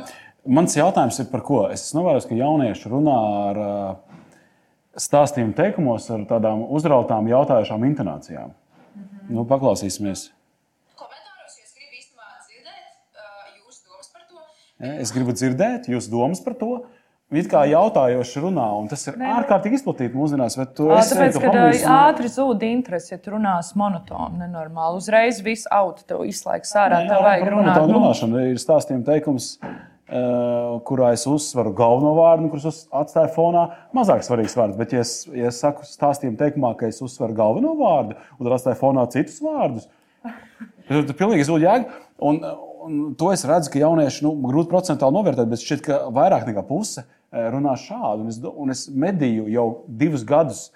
Mans 0.52 0.76
jautājums 0.76 1.22
ir 1.22 1.30
par 1.32 1.44
ko? 1.46 1.62
Es 1.72 1.86
novēros, 1.96 2.28
ka 2.28 2.36
jaunieši 2.36 2.92
runā 2.92 3.18
ar 3.52 3.62
stāstījumu 5.00 5.56
teikumos 5.56 6.10
ar 6.12 6.26
tādām 6.28 6.66
uzrautām, 6.76 7.30
jautājušām 7.32 7.86
intonācijām. 7.88 8.52
Mm 8.52 9.04
-hmm. 9.04 9.36
nu, 9.38 9.46
paklausīsimies. 9.48 10.32
Komentāros 11.00 11.56
es 11.64 11.72
gribu 11.78 11.96
īstenībā 12.02 12.28
dzirdēt 12.48 13.62
jūsu 13.62 13.88
domas 13.88 14.12
par 14.12 14.24
to. 14.28 14.42
Ja, 14.80 14.94
es 15.00 15.12
gribu 15.16 15.32
dzirdēt 15.32 15.88
jūsu 15.88 16.12
domas 16.12 16.44
par 16.44 16.60
to. 16.60 16.74
It 17.32 17.48
kā 17.48 17.62
jautājoši 17.64 18.42
runā, 18.44 18.66
un 18.76 18.90
tas 18.92 19.06
ir 19.08 19.16
ne, 19.16 19.30
ārkārtīgi 19.38 19.78
izplatīts 19.78 20.18
mūsdienās. 20.20 20.58
Tāpēc, 20.76 21.38
kad 21.40 21.54
ātri 21.96 22.28
zūd 22.28 22.66
interesi, 22.68 23.14
ja 23.14 23.20
tu 23.24 23.32
runās 23.38 23.70
monotoni, 23.80 24.42
nenormāli, 24.42 25.00
uzreiz 25.00 25.40
viss 25.46 25.70
auto 25.72 26.04
tev 26.10 26.26
izslēgs 26.28 26.74
ārā. 26.76 27.06
Jā, 27.06 27.14
tev 27.14 27.24
vajag 27.24 27.46
runāt. 27.54 27.78
Tā 27.78 27.86
nu. 27.88 27.96
runāšana 27.96 28.42
ir 28.50 28.60
stāstījuma 28.60 29.08
teikums, 29.08 29.54
kurā 30.90 31.14
es 31.16 31.24
uzsveru 31.32 31.72
galveno 31.76 32.12
vārdu, 32.18 32.50
kurus 32.52 32.82
atstāju 33.00 33.32
fonā. 33.38 33.64
Mazāk 33.96 34.28
svarīgs 34.28 34.58
vārds, 34.60 34.76
bet, 34.82 34.92
ja 34.92 35.06
es, 35.06 35.14
ja 35.32 35.48
es 35.54 35.62
saku 35.64 35.88
stāstījuma 35.88 36.36
teikumā, 36.42 36.74
ka 36.82 36.92
es 36.92 37.00
uzsveru 37.00 37.38
galveno 37.38 37.78
vārdu 37.80 38.20
un 38.42 38.52
atstāju 38.52 38.80
fonā 38.82 39.08
citus 39.16 39.40
vārdus, 39.46 39.88
tad 40.26 41.08
tas 41.08 41.16
pilnīgi 41.16 41.48
zūd 41.48 41.64
jēga. 41.64 42.04
Un, 42.28 42.44
un 42.84 43.00
to 43.16 43.32
es 43.32 43.48
redzu, 43.48 43.72
ka 43.72 43.80
jaunieši 43.86 44.28
nu, 44.28 44.36
grūti 44.44 44.74
procentuāli 44.74 45.16
novērtēt, 45.22 45.48
bet 45.56 45.64
šķiet, 45.64 45.88
ka 45.88 46.04
vairāk 46.12 46.44
nekā 46.52 46.68
puse 46.68 47.08
runā 47.32 47.78
šādi. 47.80 48.26
Un 48.26 48.34
es, 48.34 48.40
un 48.42 48.74
es 48.74 48.86
medīju 48.92 49.48
jau 49.52 49.66
divus 49.88 50.26
gadus 50.28 50.68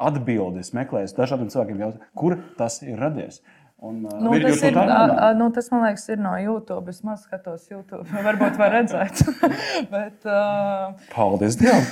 atbildes, 0.00 0.72
meklēju 0.74 1.12
dažādiem 1.16 1.52
cilvēkiem, 1.52 1.84
jautāt, 1.84 2.08
kur 2.18 2.38
tas 2.58 2.80
ir 2.84 2.98
radies. 3.00 3.42
Un, 3.84 4.00
eh, 4.08 4.18
nu, 4.22 4.32
tas, 4.40 4.62
ir, 4.64 4.78
a, 4.80 5.32
nu, 5.36 5.50
tas, 5.52 5.68
man 5.72 5.84
liekas, 5.84 6.06
ir 6.08 6.20
no 6.22 6.32
YouTube. 6.40 6.88
Es 6.90 7.02
maz 7.04 7.26
skatos 7.26 7.68
YouTube. 7.70 8.06
Varbūt 8.28 8.58
var 8.60 8.72
redzēt. 8.78 9.24
Bet, 9.92 10.20
uh... 10.24 10.94
Paldies 11.14 11.58
Dievam! 11.60 11.88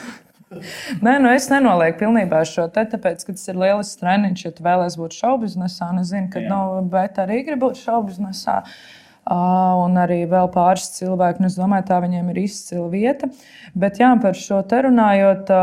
Nē, 1.01 1.15
nu 1.25 1.31
es 1.33 1.47
nenolieku 1.49 2.03
pilnībā 2.03 2.43
šo 2.45 2.67
te, 2.73 2.83
tāpēc, 2.93 3.23
ka 3.25 3.33
tas 3.33 3.47
ir 3.49 3.57
lielisks 3.57 3.97
treniņš. 4.03 4.43
Ja 4.45 4.51
tu 4.53 4.65
vēlēsies 4.67 4.99
būt 5.01 5.15
šaubiznesā, 5.17 5.89
es 6.03 6.11
zinu, 6.11 6.29
ka 6.33 6.43
nu, 6.45 6.59
arī 6.93 7.39
gribi 7.47 7.63
būt 7.63 7.81
šaubiznesā. 7.81 8.59
Uh, 8.61 9.02
un 9.31 10.01
arī 10.03 10.25
vēl 10.31 10.51
pāris 10.55 10.91
cilvēki. 10.97 11.47
Es 11.47 11.59
domāju, 11.59 11.87
tā 11.91 12.01
viņiem 12.03 12.33
ir 12.33 12.43
izcila 12.43 12.89
vieta. 12.91 13.31
Bet 13.75 14.03
jā, 14.03 14.15
par 14.23 14.39
šo 14.39 14.63
te 14.67 14.83
runājot. 14.89 15.55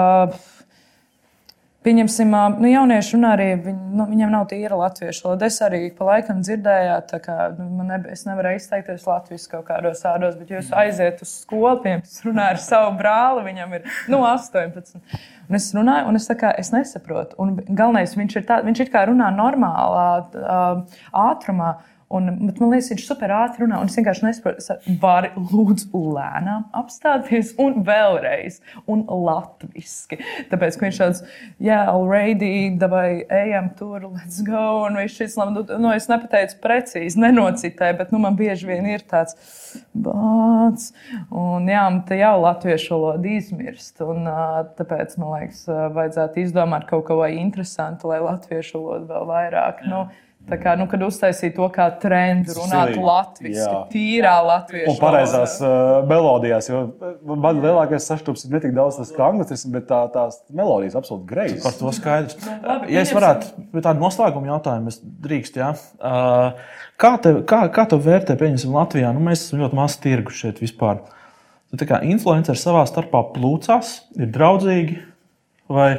Pieņemsim, 1.79 2.33
nu, 2.59 2.67
jaunieši 2.67 3.13
runā 3.15 3.29
arī, 3.37 3.45
viņ, 3.63 3.75
nu, 3.95 4.03
viņiem 4.09 4.33
nav 4.35 4.49
tīra 4.49 4.75
latviešu 4.75 5.23
valoda. 5.23 5.47
Es 5.47 5.61
arī 5.63 5.77
pa 5.95 6.09
laikam 6.09 6.41
dzirdēju, 6.43 7.19
ka 7.23 7.35
nu, 7.55 7.85
ne, 7.87 8.01
es 8.11 8.25
nevaru 8.27 8.51
izteikties 8.57 9.05
latviešu 9.07 9.47
kaut 9.53 9.63
kādos 9.69 10.03
ādos, 10.03 10.35
bet 10.35 10.51
jūs 10.51 10.73
aiziet 10.75 11.23
uz 11.23 11.31
skolu, 11.45 11.77
piemēram, 11.85 12.09
runā 12.27 12.49
ar 12.51 12.59
savu 12.59 12.91
brāli, 12.99 13.45
viņam 13.47 13.77
ir 13.77 13.87
nu, 14.11 14.19
18. 14.27 14.99
Un 15.47 15.59
es 15.61 15.69
runāju, 15.77 16.09
un 16.11 16.19
es, 16.19 16.27
kā, 16.43 16.51
es 16.59 16.73
nesaprotu. 16.75 17.39
Un 17.39 17.55
galvenais, 17.63 18.17
viņš 18.19 18.35
ir, 18.41 18.45
tā, 18.51 18.59
viņš 18.67 18.83
ir 18.83 18.91
kā 18.91 19.05
runā 19.07 19.31
normālā 19.39 20.09
ātrumā. 21.15 21.77
Un, 22.09 22.29
bet 22.47 22.57
man 22.57 22.71
liekas, 22.73 22.89
viņš 22.89 23.03
super 23.05 23.29
ātri 23.37 23.61
runā. 23.63 23.83
Es 23.85 23.93
vienkārši 23.99 24.25
nesaprotu, 24.25 24.75
vari 25.01 25.29
lūdzu 25.37 25.99
lēnām 26.15 26.63
apstāties 26.79 27.51
un 27.61 27.83
vēlreiz, 27.85 28.57
un 28.89 29.03
latviešu. 29.05 30.17
Tāpēc 30.49 30.79
viņš 30.81 30.99
tāds, 31.03 31.21
jā, 31.61 31.67
yeah, 31.67 31.91
already, 31.93 32.71
vai 32.89 33.21
ejam 33.29 33.69
tur, 33.77 34.07
let's 34.09 34.39
go. 34.45 34.87
Un 34.87 34.97
viņš 34.97 35.17
šis, 35.21 35.37
nu, 35.53 35.65
nu, 35.69 35.91
es 35.93 36.09
nepateicu 36.09 36.57
precīzi, 36.63 37.21
nenocitēju, 37.21 37.99
bet 37.99 38.15
nu, 38.15 38.21
man 38.23 38.39
bieži 38.39 38.71
vien 38.71 38.87
ir 38.89 39.05
tāds 39.09 39.37
bāts. 39.93 40.89
Un 41.29 41.69
jā, 41.69 41.83
tā 42.09 42.17
jau 42.17 42.33
latviešu 42.41 42.95
valoda 42.95 43.35
izmirst. 43.35 44.01
Un, 44.01 44.25
tāpēc 44.79 45.13
man 45.21 45.35
liekas, 45.35 45.61
vajadzētu 45.69 46.41
izdomāt 46.41 46.89
kaut 46.89 47.05
ko 47.11 47.21
interesantu, 47.29 48.09
lai 48.09 48.17
latviešu 48.25 48.81
valoda 48.81 49.13
vēl 49.13 49.29
vairāk. 49.29 49.85
Jā. 49.85 49.93
Nu, 49.93 50.01
Tā 50.49 50.57
kā, 50.57 50.71
nu, 50.79 50.87
kad 50.89 51.01
uztaisīja 51.05 51.51
to 51.53 51.65
kā 51.73 51.85
trendu, 52.01 52.55
runāt 52.57 52.95
latviešu, 52.97 53.81
tīrā 53.91 54.37
latviešu. 54.47 54.93
Un 54.93 54.97
pareizās 54.97 55.57
uh, 55.61 55.99
melodijās, 56.09 56.69
jo 56.71 56.79
man 57.27 57.59
lielākais 57.61 58.07
sašķelps 58.09 58.47
ir 58.47 58.55
ne 58.55 58.61
tik 58.63 58.73
daudz 58.77 58.97
tas, 58.97 59.11
kā 59.13 59.27
anglisms, 59.27 59.67
bet 59.75 59.85
tā, 59.91 59.99
tās 60.13 60.39
melodijas 60.55 60.97
absolūti 60.97 61.29
greizas. 61.29 61.61
Par 61.67 61.75
to 61.77 61.93
skaidrs. 61.93 62.39
Nu, 62.41 62.55
labi, 62.65 62.89
ja 62.95 63.03
es 63.05 63.13
varētu, 63.13 63.67
tādu 63.75 64.01
noslēgumu 64.01 64.49
jautājumu, 64.49 64.95
es 64.95 64.97
drīkst, 65.27 65.59
jā. 65.61 65.69
Uh, 65.99 66.81
kā, 67.03 67.13
tev, 67.21 67.43
kā, 67.49 67.61
kā 67.75 67.85
tu 67.91 68.01
vērtē, 68.07 68.39
pieņemsim, 68.39 68.73
Latvijā? 68.79 69.13
Nu, 69.13 69.21
mēs 69.29 69.45
esam 69.45 69.61
ļoti 69.61 69.79
maz 69.83 69.99
tirgu 70.01 70.33
šeit 70.33 70.63
vispār. 70.63 71.03
Tu 71.69 71.77
tā 71.77 71.85
kā 71.91 72.01
influenceri 72.09 72.57
savā 72.57 72.87
starpā 72.89 73.21
plūcās, 73.35 73.93
ir 74.17 74.33
draudzīgi, 74.33 74.97
vai 75.69 75.91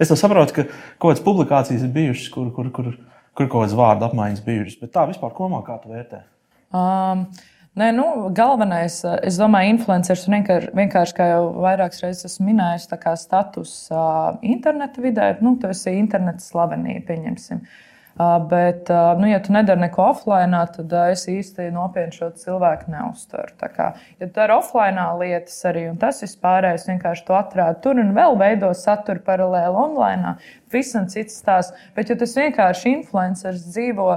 es 0.00 0.08
saprotu, 0.16 0.56
ka 0.56 0.68
kaut 0.70 1.10
kādas 1.10 1.24
publikācijas 1.26 1.84
ir 1.84 1.92
bijušas, 1.92 2.32
kur, 2.32 2.48
kur, 2.56 2.72
kur, 2.72 2.94
kur 3.36 3.46
kaut 3.46 3.64
kādas 3.64 3.78
vārdu 3.78 4.08
apmaiņas 4.08 4.44
bijušas. 4.46 4.80
Bet 4.82 4.94
tā 4.96 5.06
vispār 5.10 5.32
komā 5.36 5.62
kā 5.66 5.80
tu 5.82 5.94
vērtē? 5.94 6.24
Um. 6.74 7.30
Nē, 7.78 7.92
nu, 7.94 8.04
galvenais, 8.34 8.96
es 9.22 9.36
domāju, 9.38 9.76
influenceris 9.76 10.24
vienkārši, 10.26 11.14
kā 11.14 11.28
jau 11.30 11.44
vairākas 11.62 12.02
reizes 12.02 12.26
esmu 12.26 12.48
minējis, 12.48 12.88
status 13.22 13.74
uh, 13.94 14.40
interneta 14.42 15.00
vidē. 15.00 15.28
Nu, 15.38 15.54
tu 15.62 15.70
esi 15.70 15.94
interneta 15.94 16.42
slavenība, 16.42 17.04
pieņemsim. 17.12 17.62
Uh, 17.62 17.89
Bet, 18.50 18.90
nu, 19.18 19.28
ja 19.30 19.38
tu 19.40 19.52
nedari 19.52 19.80
neko 19.80 20.02
offline, 20.10 20.58
tad 20.74 20.92
es 21.08 21.22
īsti 21.30 21.70
nopietni 21.72 22.12
šo 22.12 22.26
cilvēku 22.36 22.90
neuztveru. 22.92 23.54
Kā, 23.72 23.86
ja 24.20 24.26
tu 24.26 24.34
dari 24.34 24.52
offline 24.52 25.06
lietas 25.22 25.56
arī, 25.70 25.86
un 25.88 25.96
tas 26.00 26.20
vispārējais 26.20 26.84
vienkārši 26.90 27.24
tu 27.24 27.36
atrādi 27.38 27.80
tur 27.86 28.02
un 28.02 28.12
vēl 28.16 28.36
veido 28.42 28.74
saturu 28.76 29.24
paralēli 29.24 29.80
online, 29.86 30.34
visam 30.74 31.08
cits 31.08 31.40
stāsts. 31.40 31.88
Bet, 31.96 32.12
ja 32.12 32.18
tas 32.20 32.36
vienkārši 32.36 32.92
influenceris 32.98 33.64
dzīvo, 33.70 34.10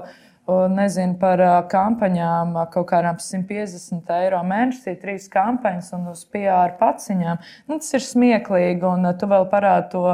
nezinu 0.73 1.15
par 1.23 1.39
kampaņām, 1.71 2.57
kaut 2.75 2.89
kādām 2.91 3.23
150 3.23 4.11
eiro 4.19 4.43
mēnesī, 4.43 4.97
trīs 4.99 5.31
kampaņas 5.31 5.93
un 5.95 6.11
uz 6.11 6.27
PR 6.27 6.75
paciņām, 6.81 7.39
nu, 7.71 7.79
tas 7.79 7.95
ir 7.95 8.03
smieklīgi, 8.03 8.83
un 8.83 9.13
tu 9.15 9.31
vēl 9.31 9.47
parādi 9.47 9.93
to 9.95 10.07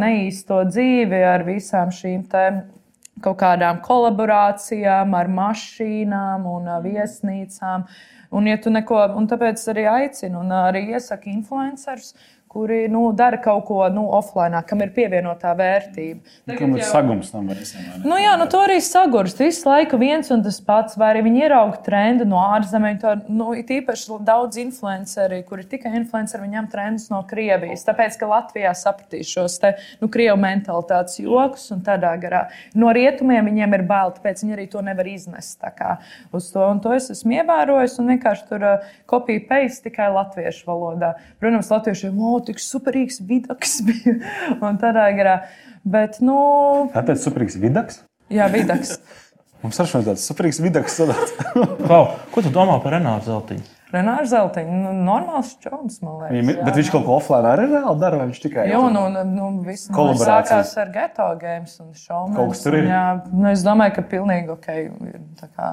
neīsto 0.00 0.64
dzīvi 0.72 1.24
ar 1.36 1.44
visām 1.44 1.92
šīm 1.92 2.24
tēmām 2.32 2.79
kaut 3.24 3.40
kādām 3.42 3.80
kolaborācijām 3.84 5.14
ar 5.16 5.30
mašīnām 5.32 6.46
un 6.50 6.70
viesnīcām. 6.84 7.86
Un, 8.30 8.46
ja 8.46 8.58
neko, 8.70 9.00
un 9.18 9.26
tāpēc 9.30 9.62
arī 9.72 9.86
aicinu 9.90 10.44
un 10.44 10.52
arī 10.54 10.84
iesaku 10.94 11.32
influencerus, 11.32 12.14
kuri 12.50 12.88
nu, 12.90 13.12
dara 13.14 13.38
kaut 13.38 13.62
ko 13.68 13.84
nu, 13.94 14.08
offline, 14.18 14.58
kam 14.66 14.80
ir 14.82 14.90
pievienotā 14.90 15.52
vērtība. 15.54 16.32
Kam 16.58 16.72
ir 16.74 16.82
sagums 16.82 17.28
tam 17.30 17.46
visam? 17.46 17.84
Nu, 18.02 18.16
jā, 18.18 18.32
nu, 18.40 18.48
to 18.50 18.58
arī 18.64 18.80
sagurst. 18.82 19.38
Visu 19.38 19.68
laiku 19.68 20.00
viens 20.00 20.32
un 20.34 20.42
tas 20.42 20.58
pats, 20.66 20.96
vai 20.98 21.12
arī 21.12 21.22
viņi 21.28 21.44
ierauga 21.44 21.78
trendu 21.86 22.26
no 22.26 22.40
ārzemēm. 22.56 22.98
To, 23.04 23.12
nu, 23.30 23.52
it 23.54 23.70
īpaši 23.70 24.18
daudz 24.26 24.58
influenceri, 24.58 25.44
kuri 25.46 25.62
ir 25.62 25.68
tikai 25.76 25.92
influenceri, 26.00 26.42
viņam 26.48 26.66
trendus 26.72 27.06
no 27.12 27.20
Krievijas. 27.30 27.86
Tāpēc, 27.86 28.18
ka 28.18 28.32
Latvijā 28.32 28.74
sapratīs 28.74 29.30
šos 29.30 29.60
te, 29.62 29.70
nu, 30.02 30.10
krievu 30.10 30.34
mentalitātes 30.42 31.20
joks 31.22 31.68
un 31.76 31.86
tādā 31.86 32.16
garā. 32.18 32.42
No 32.74 32.90
rietumiem 32.90 33.46
viņiem 33.46 33.78
ir 33.78 33.86
bail, 33.86 34.10
tāpēc 34.18 34.42
viņi 34.42 34.58
arī 34.58 34.66
to 34.74 34.82
nevar 34.82 35.06
iznest. 35.06 35.62
kā 35.78 36.00
Uz 36.34 36.50
to, 36.50 36.66
un 36.66 36.82
to 36.82 36.98
es 36.98 37.06
esmu 37.14 37.38
ievērojis 37.38 37.96
un 38.02 38.10
vienkārši 38.16 38.46
tur 38.50 38.66
uh, 38.66 38.92
kopija 39.06 39.46
paste 39.46 39.86
tikai 39.86 40.10
latviešu 40.18 40.66
valodā. 40.66 41.14
Protams, 41.38 41.70
latviešiem 41.70 42.18
jau 42.40 42.46
tik 42.50 42.58
superīgs 42.64 43.20
vidaks 43.28 43.78
bija 43.86 44.16
un 44.64 44.80
tādā 44.82 45.06
garā. 45.16 45.38
Bet, 45.84 46.18
nu, 46.24 46.90
Tāpēc 46.96 47.22
superīgs 47.24 47.56
vidaks. 47.60 48.02
jā, 48.32 48.48
vidaks. 48.52 48.98
Mums 49.62 49.76
ar 49.80 49.88
šo 49.88 50.00
tāds 50.00 50.22
superīgs 50.24 50.56
vidaks 50.64 50.94
sadāt. 50.96 51.34
Klau, 51.84 52.06
ko 52.32 52.40
tu 52.44 52.48
domā 52.52 52.78
par 52.80 52.94
Renātu 52.96 53.28
Zeltiņu? 53.28 53.66
Renārs 53.90 54.30
Zeltiņš, 54.30 54.68
nu, 54.70 54.90
normāls 55.02 55.48
čoms, 55.60 55.96
man 56.04 56.20
liekas. 56.20 56.30
Viņam 56.36 56.50
ir- 56.52 56.58
Bet 56.64 56.76
viņš 56.78 56.90
kaut 56.94 57.02
ko 57.08 57.16
offline 57.18 57.48
arī 57.50 57.64
reāli 57.72 57.98
dara, 58.00 58.20
vai 58.20 58.28
viņš 58.30 58.38
tikai 58.44 58.66
Jā, 58.70 58.78
nu, 58.94 59.02
nu, 59.12 59.24
nu 59.26 59.48
viss 59.66 59.88
nu, 59.90 59.96
Kolaborācijas. 59.98 60.70
sākās 60.70 60.70
ar 60.84 60.92
geto 60.94 61.26
games 61.42 61.74
un 61.82 61.88
šovu. 61.98 62.30
Kaut 62.38 62.52
kas 62.54 62.62
tur 62.62 62.76
ir. 62.78 62.86
Jā, 62.86 63.02
nu, 63.34 63.48
es 63.50 63.64
domāju, 63.66 63.96
ka 63.98 64.04
pilnīgi 64.14 64.54
ok. 64.54 64.68
Ir, 65.10 65.18
kā, 65.58 65.72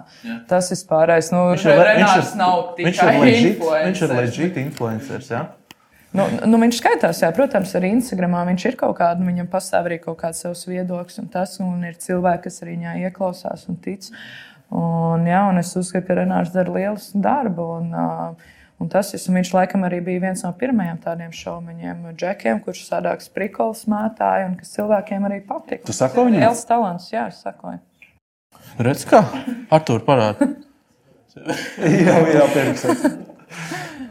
tas 0.50 0.72
ir 0.74 0.82
pārējais. 0.90 1.30
Nu, 1.36 1.44
Viņš 1.54 1.68
ir, 1.70 1.84
Renārs 1.92 2.34
nav 2.42 2.64
viņš 2.82 2.90
ir 2.90 2.98
tikai 2.98 3.16
legit, 3.22 3.48
influenceris. 3.54 3.86
viņš 3.86 4.02
ir 4.10 4.16
legit 4.18 4.60
influenceris. 4.66 5.30
Ja? 5.38 5.44
Nu, 6.16 6.26
nu, 6.48 6.58
viņš 6.62 6.80
skaitās, 6.80 7.22
jā, 7.22 7.30
protams, 7.36 7.74
arī 7.78 7.92
Instagramā. 7.98 8.46
Viņš 8.48 8.66
ir 8.70 8.78
kaut 8.80 8.96
kāda, 9.00 9.26
viņam 9.28 9.50
pastāv 9.52 9.90
arī 9.90 10.00
kaut 10.02 10.20
kāds 10.22 10.40
savs 10.46 10.64
viedoklis, 10.70 11.20
un 11.22 11.28
tas 11.32 11.58
un 11.64 11.84
ir 11.86 11.98
cilvēki, 12.00 12.46
kas 12.48 12.62
arī 12.64 12.78
viņā 12.78 12.94
ieklausās 13.08 13.66
un 13.72 13.80
tic. 13.84 14.08
Un, 14.74 15.28
jā, 15.28 15.42
un 15.52 15.60
es 15.62 15.74
uzskatu, 15.80 16.08
ka 16.08 16.20
Renārs 16.22 16.54
dara 16.56 16.74
lielisku 16.74 17.22
darbu. 17.24 17.68
Un, 17.82 17.92
uh, 17.92 18.54
un 18.84 18.92
tas 18.92 19.12
ir, 19.14 19.24
un 19.30 19.40
viņš 19.40 19.52
laikam 19.56 19.84
arī 19.88 20.00
bija 20.06 20.24
viens 20.30 20.44
no 20.48 20.54
pirmajiem 20.58 21.02
tādiem 21.04 21.34
šaumaņiem, 21.36 22.06
džekiem, 22.20 22.64
kurš 22.66 22.86
sādāks 22.88 23.32
prikols 23.34 23.84
mētāja 23.92 24.48
un 24.50 24.56
kas 24.60 24.74
cilvēkiem 24.78 25.28
arī 25.28 25.42
patika. 25.48 25.86
Tu 25.88 25.96
sako 25.96 26.28
viņam? 26.30 26.48
Els 26.50 26.64
talants, 26.70 27.12
jā, 27.14 27.28
es 27.34 27.44
sakoju. 27.44 27.84
Redz, 28.80 29.04
kā 29.10 29.22
Artur 29.76 30.04
parāda. 30.08 30.50
jā, 32.08 32.16
jā, 32.34 32.46
pirms. 32.54 32.86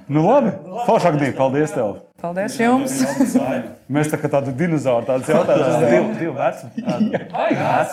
Nu, 0.06 0.22
labi. 0.22 0.52
Foršāk, 0.86 1.16
Dīva, 1.18 1.34
paldies 1.34 1.72
tev. 1.74 1.96
Paldies 2.22 2.54
jums! 2.60 2.94
Mēs 3.92 4.10
tā 4.12 4.20
kā 4.22 4.30
tādi 4.30 4.54
dinozauri, 4.56 5.06
tāds 5.08 5.30
jautājums. 5.30 5.82
Divu, 5.82 6.12
divu 6.20 6.34
vecumu. 6.38 7.22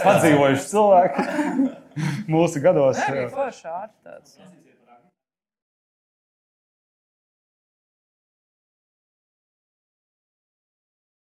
Padzīvojuši 0.04 0.68
cilvēki 0.70 1.26
mūsu 2.30 2.62
gados. 2.64 3.02
Tā 3.02 3.16
bija 3.18 3.32
forša 3.34 3.74
ārta 3.80 4.14
tāds. 4.14 4.38